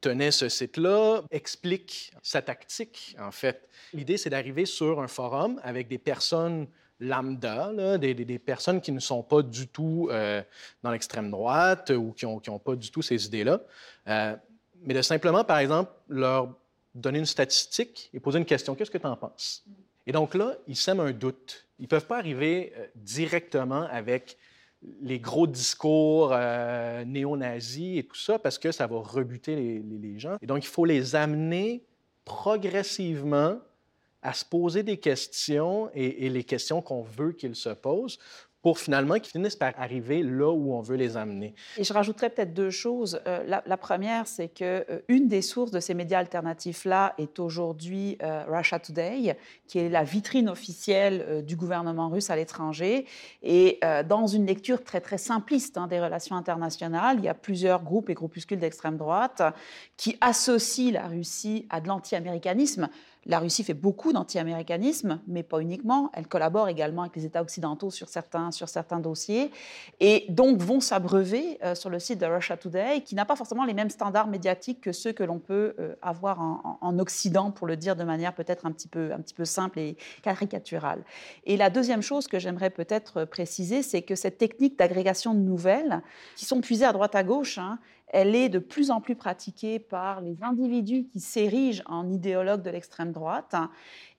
[0.00, 3.68] tenait ce site-là explique sa tactique, en fait.
[3.94, 6.66] L'idée, c'est d'arriver sur un forum avec des personnes
[7.00, 10.42] lambda, des, personnes qui ne sont pas du tout euh,
[10.82, 13.60] dans l'extrême droite ou qui n'ont ont pas du tout ces idées-là,
[14.82, 16.54] mais de simplement, par exemple, leur
[16.94, 18.74] donner une statistique et poser une question.
[18.74, 19.64] Qu'est-ce que tu en penses?
[20.08, 21.68] Et donc là, ils sèment un doute.
[21.78, 24.38] Ils ne peuvent pas arriver euh, directement avec
[25.02, 30.38] les gros discours euh, néo-nazis et tout ça parce que ça va rebuter les, gens.
[30.40, 31.84] Et donc, il faut les amener
[32.24, 33.58] progressivement
[34.22, 38.18] à se poser des questions et, et les questions qu'on veut qu'ils se posent
[38.62, 41.54] pour finalement qu'ils finissent par arriver là où on veut les amener.
[41.76, 43.20] Et je rajouterais peut-être deux choses.
[43.26, 48.18] Euh, la, première, c'est que euh, une des sources de ces médias alternatifs-là est aujourd'hui
[48.22, 53.06] euh, Russia Today, qui est la vitrine officielle du gouvernement russe à l'étranger.
[53.42, 57.82] Et dans une lecture très très simpliste hein, des relations internationales, il y a plusieurs
[57.82, 59.42] groupes et groupuscules d'extrême droite
[59.96, 62.88] qui associent la Russie à de l'anti-américanisme.
[63.28, 66.10] La Russie fait beaucoup d'anti-américanisme, mais pas uniquement.
[66.14, 69.50] Elle collabore également avec les États occidentaux sur certains, sur certains dossiers,
[70.00, 73.66] et donc vont s'abreuver euh, sur le site de Russia Today, qui n'a pas forcément
[73.66, 77.76] les mêmes standards médiatiques que ceux que l'on peut euh, avoir en, Occident, pour le
[77.76, 81.04] dire de manière peut-être un petit peu, un petit peu simple et caricaturale.
[81.44, 86.02] Et la deuxième chose que j'aimerais peut-être préciser, c'est que cette technique d'agrégation de nouvelles,
[86.34, 87.78] qui sont puisées à droite à gauche, hein,
[88.10, 92.70] elle est de plus en plus pratiquée par les individus qui s'érigent en idéologues de
[92.70, 93.54] l'extrême droite.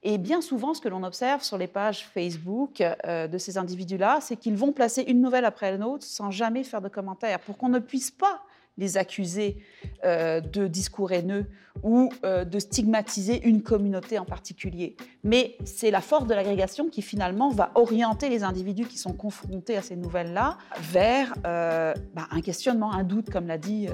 [0.02, 4.18] Et bien souvent, ce que l'on observe sur les pages Facebook euh, de ces individus-là,
[4.20, 7.58] c'est qu'ils vont placer une nouvelle après une autre sans jamais faire de commentaires, pour
[7.58, 8.42] qu'on ne puisse pas
[8.80, 9.58] les accuser
[10.04, 11.46] euh, de discours haineux
[11.82, 14.96] ou euh, de stigmatiser une communauté en particulier.
[15.22, 19.76] Mais c'est la force de l'agrégation qui finalement va orienter les individus qui sont confrontés
[19.76, 23.86] à ces nouvelles-là vers euh, bah, un questionnement, un doute, comme l'a dit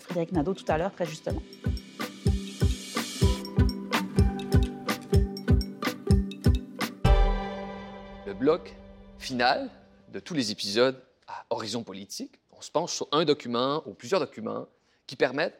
[0.00, 1.42] Frédéric Nadeau tout à l'heure très justement.
[8.26, 8.76] Le bloc
[9.18, 9.68] final
[10.12, 14.20] de tous les épisodes à horizon politique on se penche sur un document ou plusieurs
[14.20, 14.68] documents
[15.06, 15.58] qui permettent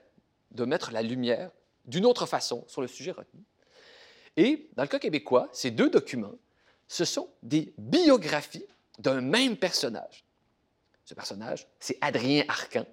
[0.51, 1.51] de mettre la lumière
[1.87, 3.43] d'une autre façon sur le sujet retenu.
[4.37, 6.35] Et dans le cas québécois, ces deux documents,
[6.89, 8.67] ce sont des biographies
[8.99, 10.27] d'un même personnage.
[11.07, 12.85] Ce personnage, c'est Adrien Arcan.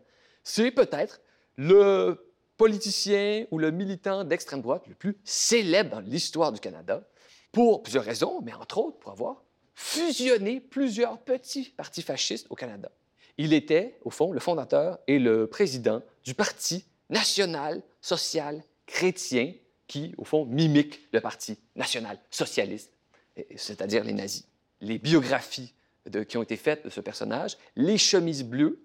[0.42, 1.20] C'est peut-être
[1.58, 7.04] le politicien ou le militant d'extrême droite le plus célèbre dans l'histoire du Canada,
[7.52, 9.44] pour plusieurs raisons, mais entre autres pour avoir
[9.76, 12.90] fusionné plusieurs petits partis fascistes au Canada.
[13.38, 19.54] Il était, au fond, le fondateur et le président du Parti national social chrétien
[19.88, 22.92] qui, au fond, mimique le Parti national socialiste,
[23.56, 24.48] c'est-à-dire les nazis.
[24.82, 25.74] Les biographies
[26.28, 28.84] qui ont été faites de ce personnage, Les chemises bleues,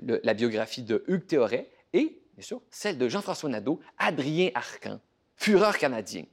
[0.00, 5.00] la biographie de Hugues Théoret et, bien sûr, celle de Jean-François Nadeau, Adrien Arcan,
[5.36, 6.24] Fureur canadien.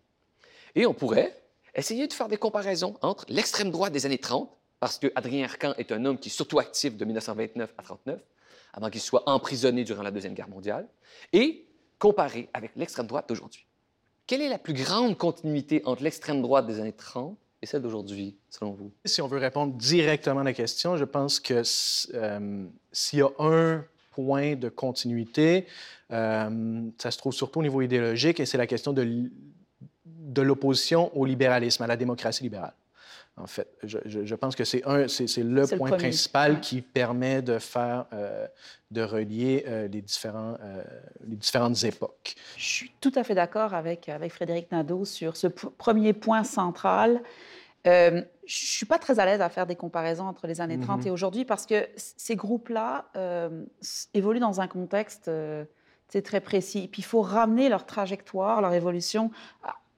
[0.76, 1.42] Et on pourrait
[1.74, 4.50] essayer de faire des comparaisons entre l'extrême droite des années 30
[4.86, 8.20] parce que Adrien Arcan est un homme qui est surtout actif de 1929 à 1939,
[8.72, 10.88] avant qu'il soit emprisonné durant la Deuxième Guerre mondiale,
[11.34, 11.66] et
[11.98, 13.66] comparé avec l'extrême droite d'aujourd'hui.
[14.28, 18.38] Quelle est la plus grande continuité entre l'extrême droite des années 30 et celle d'aujourd'hui,
[18.48, 18.92] selon vous?
[19.06, 21.64] Si on veut répondre directement à la question, je pense que
[22.14, 25.66] euh, s'il y a un point de continuité,
[26.12, 29.32] euh, ça se trouve surtout au niveau idéologique, et c'est la question de,
[30.06, 32.76] de l'opposition au libéralisme, à la démocratie libérale
[33.38, 33.68] en fait.
[33.84, 38.48] Je, pense que c'est le point principal qui permet de faire, euh,
[38.92, 40.84] de relier euh, les, différents, euh,
[41.28, 42.36] les différentes époques.
[42.58, 47.22] Je suis tout à fait d'accord avec, avec Frédéric Nadeau sur ce premier point central.
[47.84, 51.02] je ne suis pas très à l'aise à faire des comparaisons entre les années 30
[51.02, 51.08] mm-hmm.
[51.08, 53.12] et aujourd'hui parce que ces groupes-là
[54.14, 55.30] évoluent dans un contexte
[56.24, 56.88] très précis.
[56.90, 59.32] puis il faut ramener leur trajectoire, leur évolution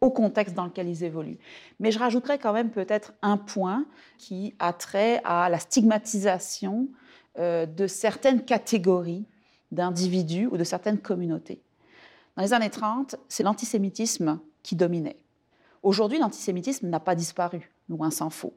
[0.01, 1.39] au contexte dans lequel ils évoluent.
[1.79, 3.86] Mais je rajouterais quand même peut-être un point
[4.17, 6.88] qui a trait à la stigmatisation
[7.39, 9.25] euh, de certaines catégories
[9.71, 11.62] d'individus ou de certaines communautés.
[12.36, 15.17] Dans les années 30, c'est l'antisémitisme qui dominait.
[15.84, 18.53] Aujourd'hui, l'antisémitisme n'a pas disparu, loin s'en faut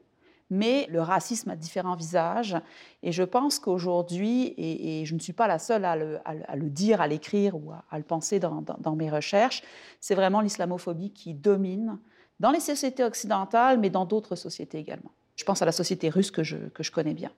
[0.51, 2.57] mais le racisme a différents visages.
[3.01, 7.07] Et je pense qu'aujourd'hui, et, je ne suis pas la seule à le, dire, à
[7.07, 9.63] l'écrire ou à, le penser dans, mes recherches,
[9.99, 11.97] c'est vraiment l'islamophobie qui domine
[12.39, 15.11] dans les sociétés occidentales, mais dans d'autres sociétés également.
[15.37, 17.31] Je pense à la société russe que je, connais bien.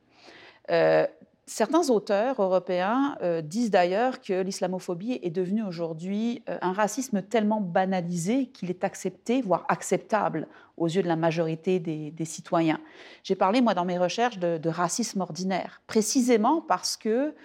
[0.71, 1.05] Euh,
[1.45, 7.59] Certains auteurs européens euh, disent d'ailleurs que l'islamophobie est devenue aujourd'hui euh, un racisme tellement
[7.59, 12.79] banalisé qu'il est accepté, voire acceptable aux yeux de la majorité des, citoyens.
[13.23, 17.35] J'ai parlé, moi, dans mes recherches, de, racisme ordinaire, précisément parce que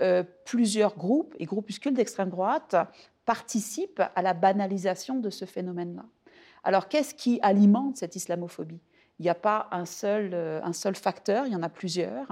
[0.00, 2.74] euh, plusieurs groupes et groupuscules d'extrême droite
[3.24, 6.04] participent à la banalisation de ce phénomène-là.
[6.64, 8.80] Alors, qu'est-ce qui alimente cette islamophobie?
[9.20, 12.26] Il n'y a pas un seul, un seul facteur, il y en a plusieurs.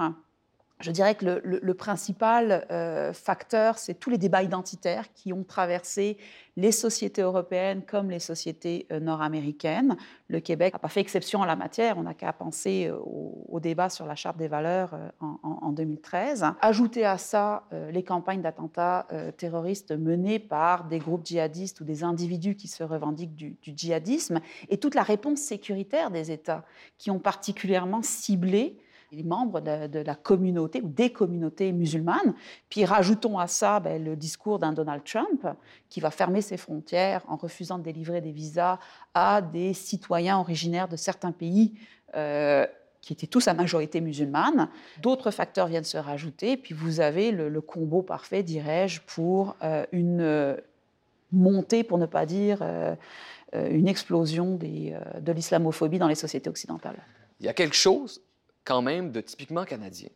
[0.83, 6.17] Je dirais que le, principal euh, facteur, c'est tous les débats identitaires qui ont traversé
[6.57, 9.95] les sociétés européennes comme les sociétés euh, nord-américaines.
[10.27, 13.61] Le Québec n'a pas fait exception en la matière, on n'a qu'à penser euh, au,
[13.61, 16.47] débat sur la Charte des valeurs en, 2013.
[16.59, 19.07] Ajouter à ça les campagnes d'attentats
[19.37, 24.77] terroristes menées par des groupes djihadistes ou des individus qui se revendiquent du djihadisme et
[24.77, 26.65] toute la réponse sécuritaire des États
[26.97, 28.82] qui ont particulièrement ciblé
[29.13, 32.33] les membres de, la communauté ou des communautés musulmanes.
[32.69, 35.47] Puis rajoutons à ça ben, le discours d'un Donald Trump
[35.89, 38.79] qui va fermer ses frontières en refusant de délivrer des visas
[39.13, 41.73] à des citoyens originaires de certains pays.
[42.15, 42.65] Euh,
[43.01, 44.69] qui étaient tous à majorité musulmane.
[45.01, 50.21] D'autres facteurs viennent se rajouter, puis vous avez le, combo parfait, dirais-je, pour euh, une
[50.21, 50.55] euh,
[51.33, 52.63] montée, pour ne pas dire
[53.53, 56.95] une explosion de l'islamophobie dans les sociétés occidentales.
[57.41, 58.21] Il y a quelque chose
[58.63, 60.09] quand même de typiquement canadien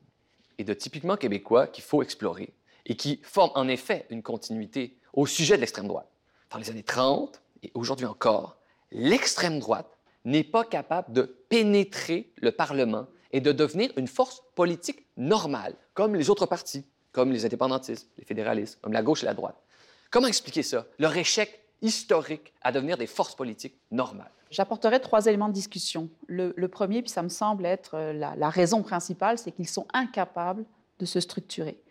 [0.57, 2.53] et de typiquement québécois qu'il faut explorer
[2.85, 6.09] et qui forment en effet une continuité au sujet de l'extrême droite.
[6.49, 8.57] Dans les années 30 et aujourd'hui encore,
[8.91, 15.05] l'extrême droite n'est pas capable de pénétrer le Parlement et de devenir une force politique
[15.17, 19.33] normale, comme les autres partis, comme les indépendantistes, les fédéralistes, comme la gauche et la
[19.33, 19.61] droite.
[20.09, 20.85] Comment expliquer ça?
[20.99, 24.31] Leur échec historique à devenir des forces politiques normales.
[24.49, 26.09] J'apporterai trois éléments de discussion.
[26.27, 30.65] Le, premier, puis ça me semble être euh, la, raison principale, c'est qu'ils sont incapables
[30.99, 31.81] de se structurer.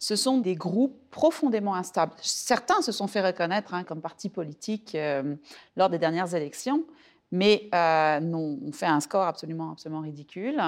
[0.00, 2.14] Ce sont des groupes profondément instables.
[2.22, 5.36] Certains se sont fait reconnaître hein, comme partis politiques euh,
[5.76, 6.84] lors des dernières élections,
[7.30, 10.58] mais euh, fait un score absolument, absolument ridicule.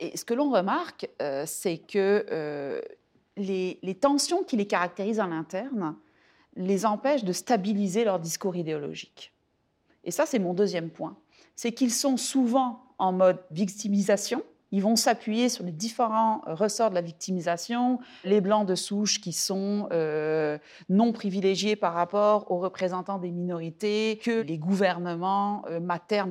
[0.00, 2.82] Et ce que l'on remarque, euh, c'est que
[3.36, 5.94] les, tensions qui les caractérisent en interne
[6.56, 9.32] les empêchent de stabiliser leur discours idéologique.
[10.04, 11.16] Et ça, c'est mon deuxième point.
[11.56, 14.42] C'est qu'ils sont souvent en mode victimisation.
[14.72, 19.32] Ils vont s'appuyer sur les différents ressorts de la victimisation, les blancs de souche qui
[19.32, 25.80] sont euh, non privilégiés par rapport aux représentants des minorités, que les gouvernements euh,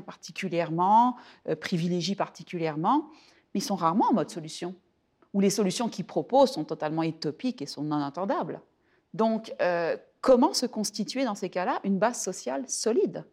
[0.06, 1.18] particulièrement,
[1.50, 3.10] euh, privilégient particulièrement,
[3.54, 4.74] mais ils sont rarement en mode solution,
[5.34, 8.62] ou les solutions qu'ils proposent sont totalement utopiques et sont non entendables.
[9.14, 9.54] Donc,
[10.22, 13.26] comment se constituer dans ces cas-là une base sociale solide?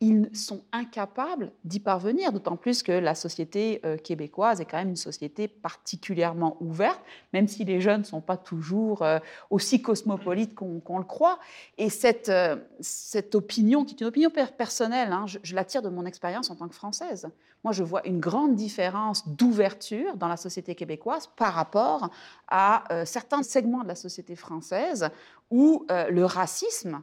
[0.00, 4.90] Ils sont incapables d'y parvenir, d'autant plus que la société euh, québécoise est quand même
[4.90, 7.00] une société particulièrement ouverte,
[7.32, 9.18] même si les jeunes ne sont pas toujours euh,
[9.50, 11.38] aussi cosmopolites qu'on le croit.
[11.78, 15.82] Et cette, euh, cette opinion, qui est une opinion personnelle, hein, je, je, la tire
[15.82, 17.28] de mon expérience en tant que Française.
[17.62, 22.10] Moi, je vois une grande différence d'ouverture dans la société québécoise par rapport
[22.48, 25.08] à certains segments de la société française
[25.50, 27.00] où le racisme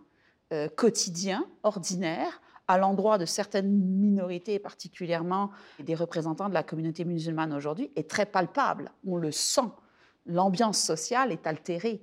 [0.75, 2.40] quotidien, ordinaire,
[2.71, 8.25] à l'endroit de certaines minorités, particulièrement des représentants de la communauté musulmane aujourd'hui, est très
[8.25, 8.91] palpable.
[9.05, 9.69] On le sent.
[10.25, 12.01] L'ambiance sociale est altérée.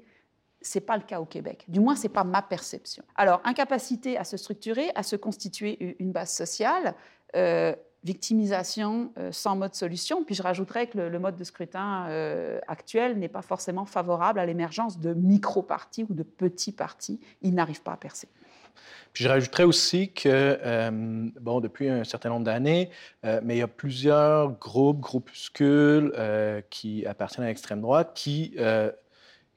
[0.61, 1.65] Ce n'est pas le cas au Québec.
[1.69, 3.03] Du moins, ce n'est pas ma perception.
[3.17, 6.95] Alors, incapacité à se structurer, à se constituer une base sociale,
[7.35, 10.23] euh, victimisation euh, sans mode solution.
[10.25, 14.47] Puis je rajouterais que le, mode de scrutin euh, actuel n'est pas forcément favorable à
[14.47, 17.21] l'émergence de micro-partis ou de petits partis.
[17.43, 18.29] Il n'arrive pas à percer.
[19.13, 20.91] Puis je rajouterais aussi que, euh,
[21.41, 22.91] bon, depuis un certain nombre d'années,
[23.25, 28.57] euh, mais il y a plusieurs groupes, groupuscules euh, qui appartiennent à l'extrême droite qui,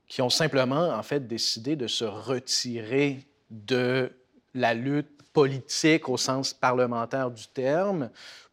[0.08, 4.12] qui ont simplement, en fait, décidé de se retirer de
[4.54, 8.10] la lutte politique au sens parlementaire du terme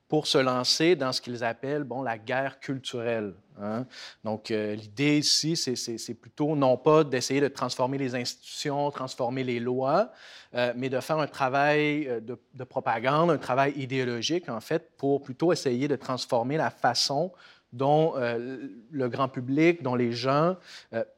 [0.08, 3.34] pour se lancer dans ce qu'ils appellent bon, la guerre culturelle.
[3.60, 3.86] Hein.
[4.24, 9.60] Donc, euh, l'idée ici, c'est plutôt non pas d'essayer de transformer les institutions, transformer les
[9.60, 10.12] lois,
[10.54, 14.90] euh, mais de faire un travail euh, de, de, propagande, un travail idéologique, en fait,
[14.96, 17.32] pour plutôt essayer de transformer la façon
[17.70, 20.56] dont le grand public, dont les gens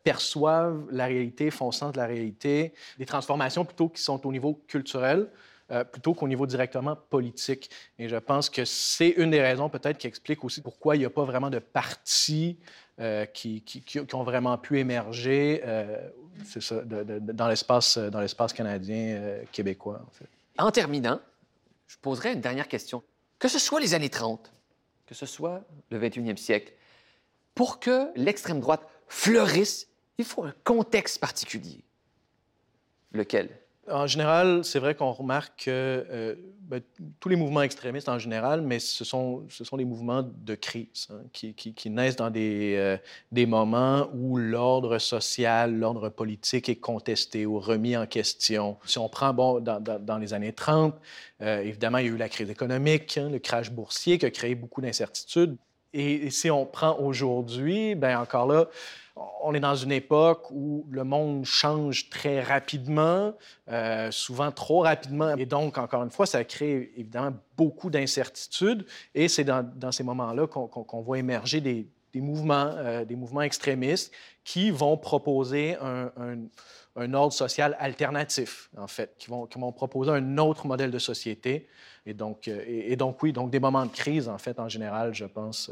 [0.02, 4.60] perçoivent la réalité, font sens de la réalité, des transformations plutôt qui sont au niveau
[4.66, 5.28] culturel,
[5.70, 7.70] euh, plutôt qu'au niveau directement politique.
[7.98, 11.04] Et je pense que c'est une des raisons peut-être qui explique aussi pourquoi il n'y
[11.04, 12.58] a pas vraiment de partis
[12.98, 13.62] euh, qui,
[14.12, 15.96] ont vraiment pu émerger euh,
[17.22, 20.04] dans l'espace canadien québécois.
[20.58, 21.20] En, en terminant,
[21.86, 23.02] je poserai une dernière question.
[23.38, 24.52] Que ce soit les années 30,
[25.06, 26.72] que ce soit le 21e siècle,
[27.54, 29.86] pour que l'extrême droite fleurissent,
[30.18, 31.84] il faut un contexte particulier.
[33.12, 33.50] Lequel?
[33.90, 35.70] En général, c'est vrai qu'on remarque que
[36.10, 36.80] euh, ben,
[37.18, 41.08] tous les mouvements extrémistes en général, mais ce sont, ce sont des mouvements de crise
[41.10, 42.96] hein, qui, naissent dans des, euh,
[43.32, 48.78] des moments où l'ordre social, l'ordre politique est contesté ou remis en question.
[48.84, 50.94] Si on prend, bon, dans, dans, les années 30,
[51.42, 54.30] euh, évidemment, il y a eu la crise économique, hein, le crash boursier qui a
[54.30, 55.56] créé beaucoup d'incertitudes.
[55.92, 58.68] Et, si on prend aujourd'hui, ben encore là,
[59.42, 63.34] on est dans une époque où le monde change très rapidement,
[63.68, 65.36] euh, souvent trop rapidement.
[65.36, 68.86] Et donc, encore une fois, ça crée évidemment beaucoup d'incertitudes.
[69.14, 74.12] Et c'est dans, ces moments-là qu'on voit émerger des, mouvements, euh, des mouvements extrémistes
[74.44, 80.90] qui vont proposer un, ordre social alternatif, en fait, qui vont, proposer un autre modèle
[80.90, 81.66] de société.
[82.06, 82.12] Euh,
[82.66, 85.70] et, donc, oui, donc des moments de crise, en fait, en général, je pense.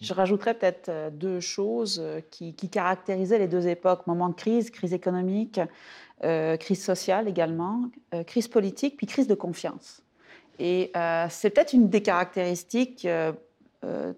[0.00, 4.70] Je rajouterais peut-être euh, deux choses euh, qui, caractérisaient les deux époques, moment de crise,
[4.70, 5.60] crise économique,
[6.24, 7.84] euh, crise sociale également,
[8.26, 10.02] crise politique, puis crise de confiance.
[10.58, 10.92] Et
[11.30, 13.08] c'est peut-être une des caractéristiques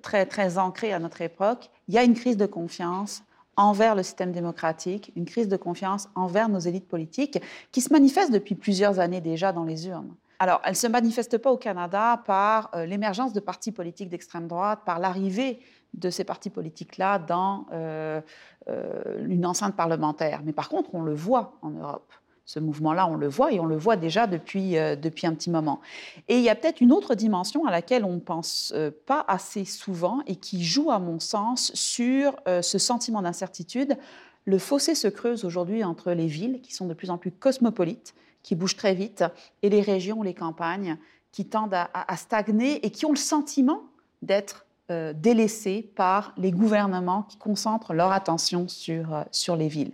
[0.02, 1.70] très, très ancrées à notre époque.
[1.86, 3.22] Il y a une crise de confiance
[3.56, 7.38] envers le système démocratique, une crise de confiance envers nos élites politiques,
[7.70, 10.12] qui se manifeste depuis plusieurs années déjà dans les urnes.
[10.42, 14.48] Alors, elle ne se manifeste pas au Canada par euh, l'émergence de partis politiques d'extrême
[14.48, 15.60] droite, par l'arrivée
[15.94, 18.20] de ces partis politiques-là dans euh,
[18.68, 20.40] euh, une enceinte parlementaire.
[20.44, 22.12] Mais par contre, on le voit en Europe.
[22.44, 25.80] Ce mouvement-là, on le voit et on le voit déjà depuis, depuis un petit moment.
[26.26, 28.74] Et il y a peut-être une autre dimension à laquelle on ne pense
[29.06, 33.96] pas assez souvent et qui joue, à mon sens, sur ce sentiment d'incertitude.
[34.44, 38.12] Le fossé se creuse aujourd'hui entre les villes, qui sont de plus en plus cosmopolites,
[38.42, 39.24] qui bougent très vite,
[39.62, 40.98] et les régions, les campagnes,
[41.30, 43.82] qui tendent à, stagner et qui ont le sentiment
[44.20, 49.92] d'être euh, délaissés par les gouvernements qui concentrent leur attention sur, euh, sur les villes.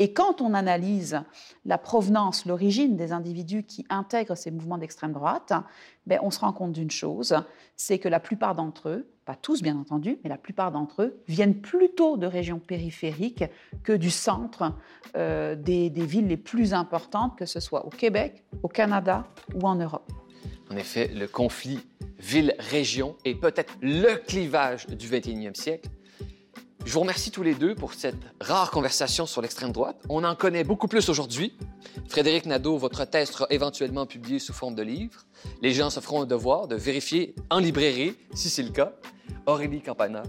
[0.00, 1.20] Et quand on analyse
[1.66, 5.52] la provenance, l'origine des individus qui intègrent ces mouvements d'extrême droite,
[6.06, 7.36] ben, on se rend compte d'une chose,
[7.76, 11.22] c'est que la plupart d'entre eux, pas tous bien entendu, mais la plupart d'entre eux
[11.28, 13.44] viennent plutôt de régions périphériques
[13.84, 14.72] que du centre
[15.16, 19.66] euh, des, des villes les plus importantes, que ce soit au Québec, au Canada ou
[19.66, 20.10] en Europe.
[20.70, 21.80] En effet, le conflit
[22.18, 25.88] ville-région est peut-être le clivage du 21e siècle
[26.86, 30.02] je vous remercie tous les deux pour cette rare conversation sur l'extrême droite.
[30.08, 31.54] On en connaît beaucoup plus aujourd'hui.
[32.08, 35.26] Frédéric Nadeau, votre thèse sera éventuellement publiée sous forme de livre.
[35.60, 38.92] Les gens se feront un devoir de vérifier en librairie si c'est le cas.
[39.46, 40.22] Aurélie Campana,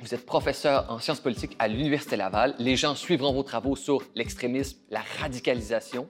[0.00, 2.54] vous êtes professeur en sciences politiques à l'Université Laval.
[2.58, 6.08] Les gens suivront vos travaux sur l'extrémisme, la radicalisation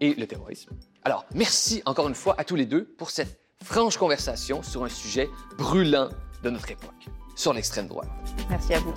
[0.00, 0.74] et le terrorisme.
[1.04, 4.88] Alors, merci encore une fois à tous les deux pour cette franche conversation sur un
[4.88, 5.28] sujet
[5.58, 6.08] brûlant
[6.44, 8.08] de notre époque sur l'extrême droite.
[8.48, 8.94] Merci à vous.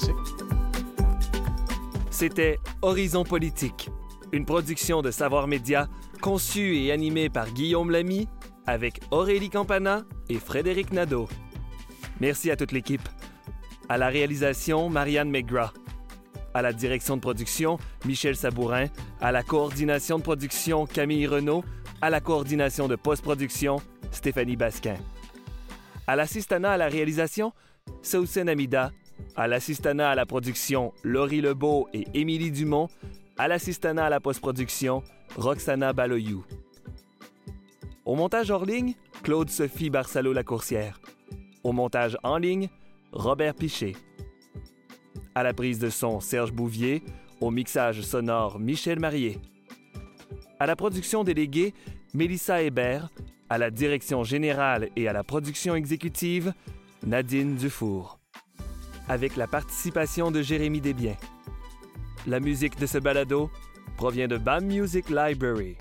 [2.12, 3.90] C'était Horizon Politique,
[4.32, 5.88] une production de Savoir Média
[6.22, 8.28] conçue et animée par Guillaume Lamy
[8.68, 11.28] avec Aurélie Campana et Frédéric Nadeau.
[12.20, 13.08] Merci à toute l'équipe.
[13.90, 15.74] À la réalisation, Marianne McGrath.
[16.54, 18.86] À la direction de production, Michel Sabourin.
[19.20, 21.64] À la coordination de production, Camille Renault.
[22.06, 23.82] À la coordination de post-production,
[24.12, 24.98] Stéphanie Basquin.
[26.06, 27.52] À l'assistanat à la réalisation,
[28.04, 28.92] Sausen Amida,
[29.36, 32.90] à l'assistanat à la production, Laurie Lebeau et Émilie Dumont,
[33.40, 35.02] à l'assistanat à la post-production,
[35.36, 36.46] Roxana Baloyou.
[38.06, 38.94] Au montage hors ligne,
[39.24, 41.02] Claude-Sophie Barcelo-Lacourcière.
[41.64, 42.70] Au montage en ligne,
[43.14, 43.96] Robert Piché.
[45.34, 47.02] À la prise de son, Serge Bouvier.
[47.42, 49.40] Au mixage sonore, Michel Marié.
[50.58, 51.74] À la production déléguée,
[52.16, 53.10] Mélissa Hébert,
[53.50, 56.54] à la direction générale et à la production exécutive,
[57.06, 58.20] Nadine Dufour.
[59.10, 61.18] Avec la participation de Jérémy Desbiens.
[62.26, 63.52] La musique de ce balado
[63.98, 65.76] provient de BAM Music Library.